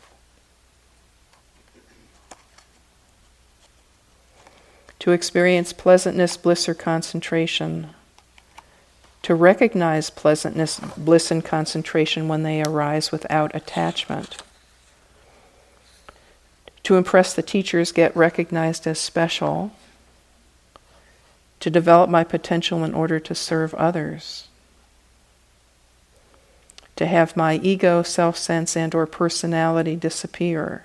[4.99, 7.89] To experience pleasantness, bliss, or concentration.
[9.23, 14.43] To recognize pleasantness, bliss, and concentration when they arise without attachment.
[16.83, 19.73] To impress the teachers, get recognized as special.
[21.61, 24.49] To develop my potential in order to serve others
[26.97, 30.85] to have my ego, self-sense and or personality disappear,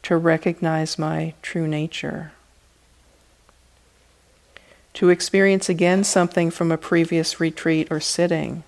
[0.00, 2.30] to recognize my true nature.
[4.92, 8.62] to experience again something from a previous retreat or sitting,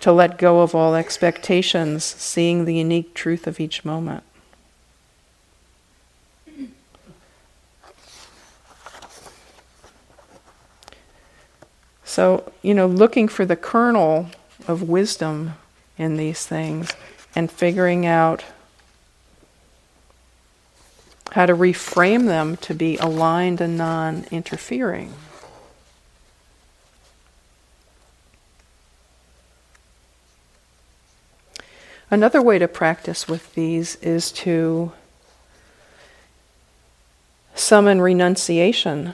[0.00, 4.22] to let go of all expectations, seeing the unique truth of each moment.
[12.16, 14.30] So, you know, looking for the kernel
[14.66, 15.52] of wisdom
[15.98, 16.94] in these things
[17.34, 18.42] and figuring out
[21.32, 25.12] how to reframe them to be aligned and non interfering.
[32.10, 34.92] Another way to practice with these is to
[37.54, 39.12] summon renunciation.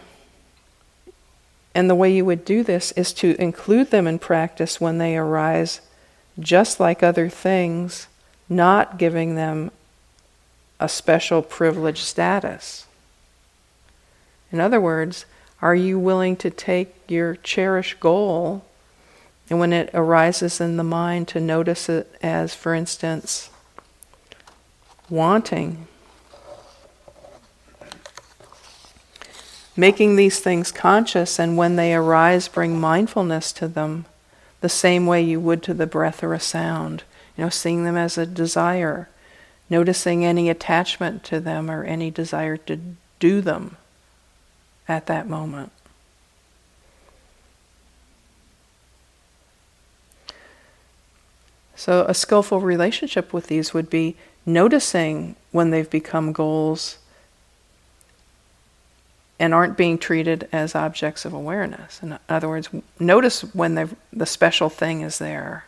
[1.75, 5.16] And the way you would do this is to include them in practice when they
[5.16, 5.81] arise,
[6.39, 8.09] just like other things,
[8.49, 9.70] not giving them
[10.79, 12.87] a special privileged status.
[14.51, 15.25] In other words,
[15.62, 18.64] are you willing to take your cherished goal
[19.49, 23.51] and when it arises in the mind to notice it as, for instance,
[25.09, 25.87] wanting?
[29.77, 34.05] Making these things conscious and when they arise, bring mindfulness to them
[34.61, 37.05] the same way you would to the breath or a sound.
[37.37, 39.09] You know, seeing them as a desire
[39.73, 42.79] noticing any attachment to them or any desire to
[43.18, 43.79] do them
[44.87, 45.73] at that moment.
[51.75, 54.14] So, a skillful relationship with these would be
[54.45, 56.99] noticing when they've become goals
[59.43, 62.01] and aren't being treated as objects of awareness.
[62.01, 62.68] In other words,
[63.01, 63.74] notice when
[64.12, 65.64] the special thing is there.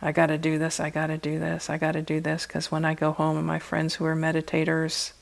[0.00, 2.46] I got to do this, I got to do this, I got to do this,
[2.46, 5.12] because when I go home and my friends who are meditators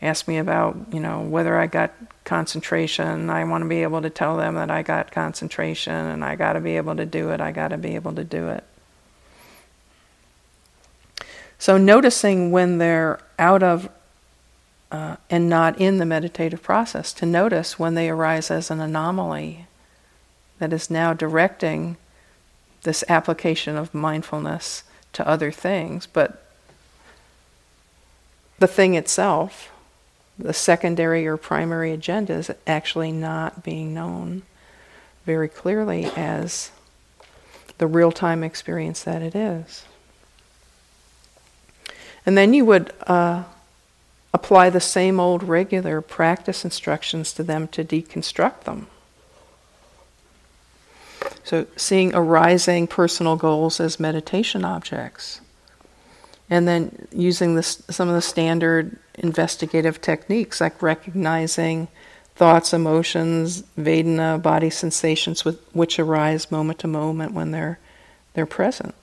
[0.00, 1.92] ask me about, you know, whether I got
[2.24, 6.36] concentration, I want to be able to tell them that I got concentration and I
[6.36, 8.62] got to be able to do it, I got to be able to do it.
[11.58, 13.88] So, noticing when they're out of
[14.96, 19.66] uh, and not in the meditative process, to notice when they arise as an anomaly
[20.58, 21.98] that is now directing
[22.82, 26.46] this application of mindfulness to other things, but
[28.58, 29.70] the thing itself,
[30.38, 34.42] the secondary or primary agenda, is actually not being known
[35.26, 36.70] very clearly as
[37.76, 39.84] the real time experience that it is.
[42.24, 43.44] And then you would uh,
[44.36, 48.86] apply the same old regular practice instructions to them to deconstruct them.
[51.42, 55.40] So, seeing arising personal goals as meditation objects.
[56.50, 61.88] And then using this, some of the standard investigative techniques like recognizing
[62.34, 67.78] thoughts, emotions, Vedana, body sensations with, which arise moment to moment when they're,
[68.34, 68.94] they're present.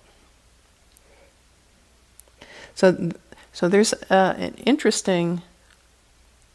[2.76, 3.12] So,
[3.54, 5.42] so there's uh, an interesting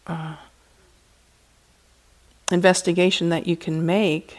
[0.07, 0.37] uh,
[2.51, 4.39] investigation that you can make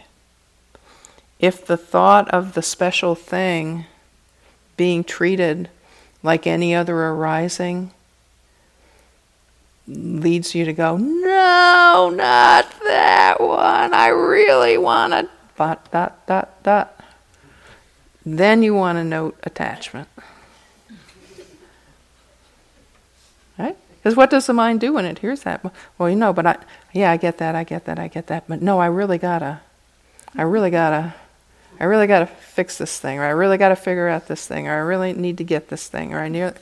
[1.40, 3.86] if the thought of the special thing
[4.76, 5.70] being treated
[6.22, 7.92] like any other arising
[9.88, 13.94] leads you to go, no, not that one.
[13.94, 17.04] I really want to dot, dot, dot, dot.
[18.26, 20.08] Then you want to note attachment.
[23.58, 23.78] Right?
[24.02, 25.64] Because what does the mind do when it hears that?
[25.98, 26.58] Well, you know, but I,
[26.94, 28.46] yeah, I get that, I get that, I get that.
[28.48, 29.62] But no, I really gotta,
[30.36, 31.14] I really gotta
[31.80, 34.46] I really got to fix this thing, or I really got to figure out this
[34.46, 36.54] thing, or I really need to get this thing, or I need.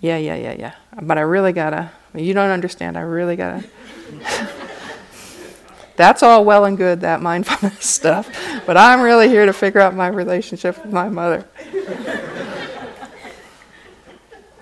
[0.00, 0.74] Yeah, yeah, yeah, yeah.
[1.00, 1.90] But I really gotta.
[2.14, 2.98] You don't understand.
[2.98, 3.64] I really gotta.
[5.96, 8.28] That's all well and good, that mindfulness stuff.
[8.66, 11.46] But I'm really here to figure out my relationship with my mother.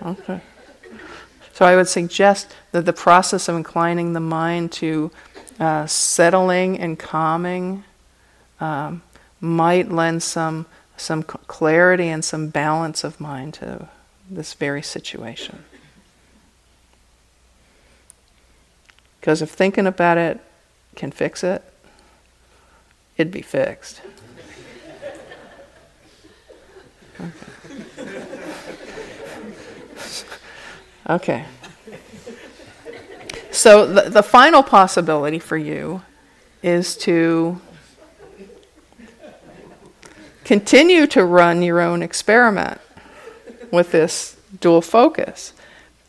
[0.03, 0.41] Okay.
[1.61, 5.11] So I would suggest that the process of inclining the mind to
[5.59, 7.85] uh, settling and calming
[8.61, 9.03] um,
[9.43, 10.65] might lend some
[10.97, 13.91] some clarity and some balance of mind to
[14.31, 15.67] this very situation.
[19.21, 20.41] Because if thinking about it
[20.97, 21.63] can fix it,
[23.19, 24.01] it'd be fixed.
[27.21, 27.60] Okay.
[31.11, 31.45] Okay.
[33.51, 36.03] So the, the final possibility for you
[36.63, 37.61] is to
[40.45, 42.81] continue to run your own experiment
[43.71, 45.53] with this dual focus.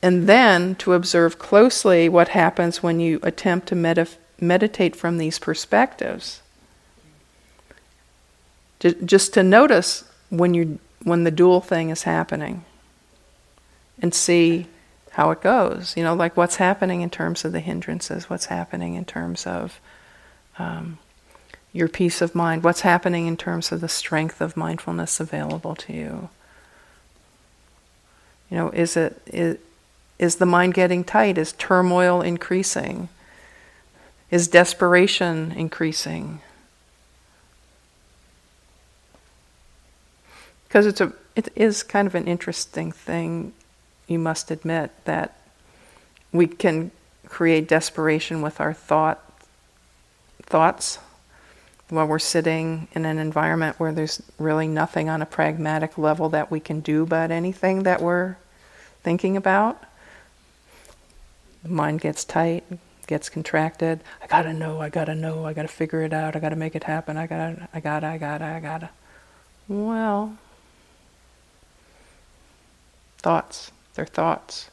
[0.02, 4.08] And then to observe closely what happens when you attempt to
[4.40, 6.42] meditate from these perspectives.
[8.80, 12.64] Just to notice when you when the dual thing is happening
[14.02, 14.68] and see
[15.12, 15.96] how it goes.
[15.98, 19.80] You know, like what's happening in terms of the hindrances, what's happening in terms of
[20.58, 20.98] um,
[21.74, 25.94] your peace of mind, what's happening in terms of the strength of mindfulness available to
[25.94, 26.30] you.
[28.50, 29.58] You know, is it is,
[30.20, 31.38] is the mind getting tight?
[31.38, 33.10] Is turmoil increasing?
[34.30, 36.42] Is desperation increasing?
[40.68, 43.54] Because it's a it is kind of an interesting thing,
[44.12, 45.40] you must admit, that
[46.32, 46.92] we can
[47.28, 49.26] create desperation with our thought
[50.44, 51.00] thoughts
[51.90, 56.52] while we're sitting in an environment where there's really nothing on a pragmatic level that
[56.52, 58.36] we can do about anything that we're
[59.04, 59.82] thinking about.
[61.64, 62.64] The mind gets tight,
[63.08, 64.02] gets contracted.
[64.22, 66.84] I gotta know, I gotta know, I gotta figure it out, I gotta make it
[66.86, 68.90] happen, I gotta, I gotta, I gotta, I gotta.
[69.68, 70.38] Well,
[73.18, 74.72] thoughts, they're thoughts.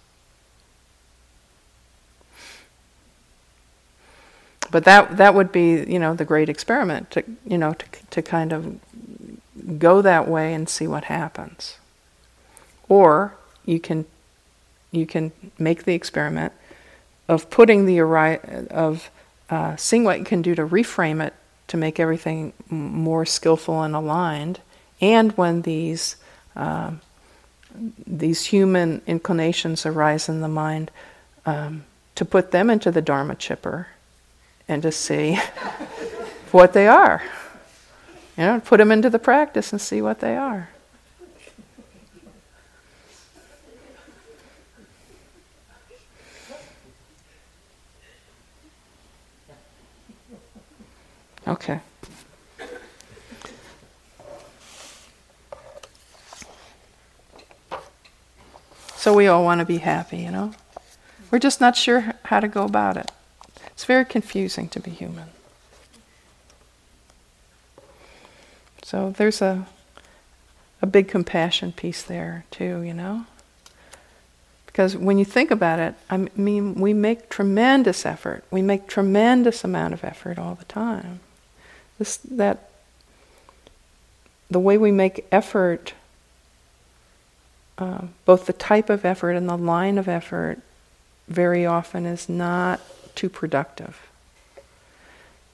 [4.71, 8.23] but that that would be you know the great experiment to you know to to
[8.23, 8.79] kind of
[9.79, 11.79] go that way and see what happens
[12.89, 14.05] or you can
[14.91, 16.53] you can make the experiment
[17.29, 19.11] of putting the of
[19.51, 21.35] uh, seeing what you can do to reframe it
[21.66, 24.61] to make everything more skillful and aligned
[25.01, 26.16] and when these
[26.57, 26.93] uh,
[28.07, 30.91] these human inclinations arise in the mind
[31.47, 33.89] um, to put them into the dharma chipper
[34.66, 35.37] and to see
[36.51, 37.23] what they are.
[38.37, 40.69] You know, put them into the practice and see what they are.
[51.47, 51.81] Okay.
[58.99, 60.51] So we all want to be happy, you know?
[61.30, 63.12] We're just not sure how to go about it.
[63.68, 65.28] It's very confusing to be human.
[68.82, 69.68] So there's a
[70.82, 73.26] a big compassion piece there too, you know?
[74.66, 78.42] Because when you think about it, I mean we make tremendous effort.
[78.51, 81.20] We make tremendous amount of effort all the time.
[82.01, 82.70] This that
[84.51, 85.94] the way we make effort
[87.79, 90.59] uh, both the type of effort and the line of effort
[91.29, 92.81] very often is not
[93.14, 94.01] too productive.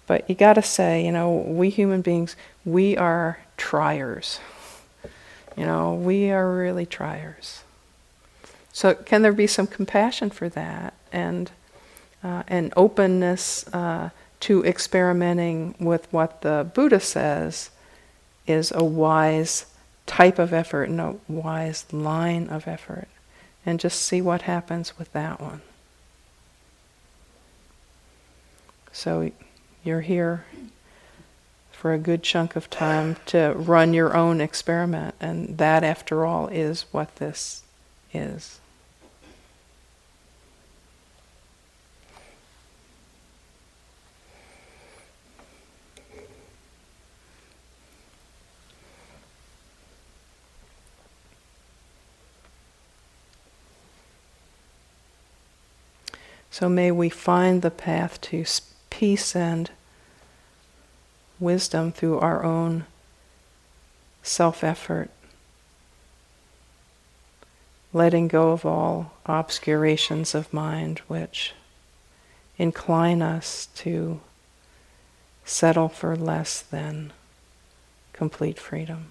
[0.06, 4.40] But you got to say, you know, we human beings, we are triers.
[5.56, 7.62] You know, we are really triers.
[8.72, 11.50] So, can there be some compassion for that and
[12.24, 14.10] uh, an openness uh,
[14.40, 17.70] to experimenting with what the Buddha says
[18.46, 19.66] is a wise
[20.06, 23.08] type of effort and a wise line of effort,
[23.64, 25.62] and just see what happens with that one?
[28.92, 29.32] So
[29.82, 30.44] you're here
[31.72, 36.48] for a good chunk of time to run your own experiment, and that, after all,
[36.48, 37.62] is what this
[38.12, 38.60] is.
[56.54, 58.44] So may we find the path to
[58.88, 59.72] peace and
[61.40, 62.86] wisdom through our own
[64.22, 65.10] self effort,
[67.92, 71.54] letting go of all obscurations of mind which
[72.56, 74.20] incline us to
[75.44, 77.12] settle for less than
[78.12, 79.10] complete freedom.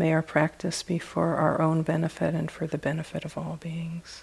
[0.00, 4.22] May our practice be for our own benefit and for the benefit of all beings.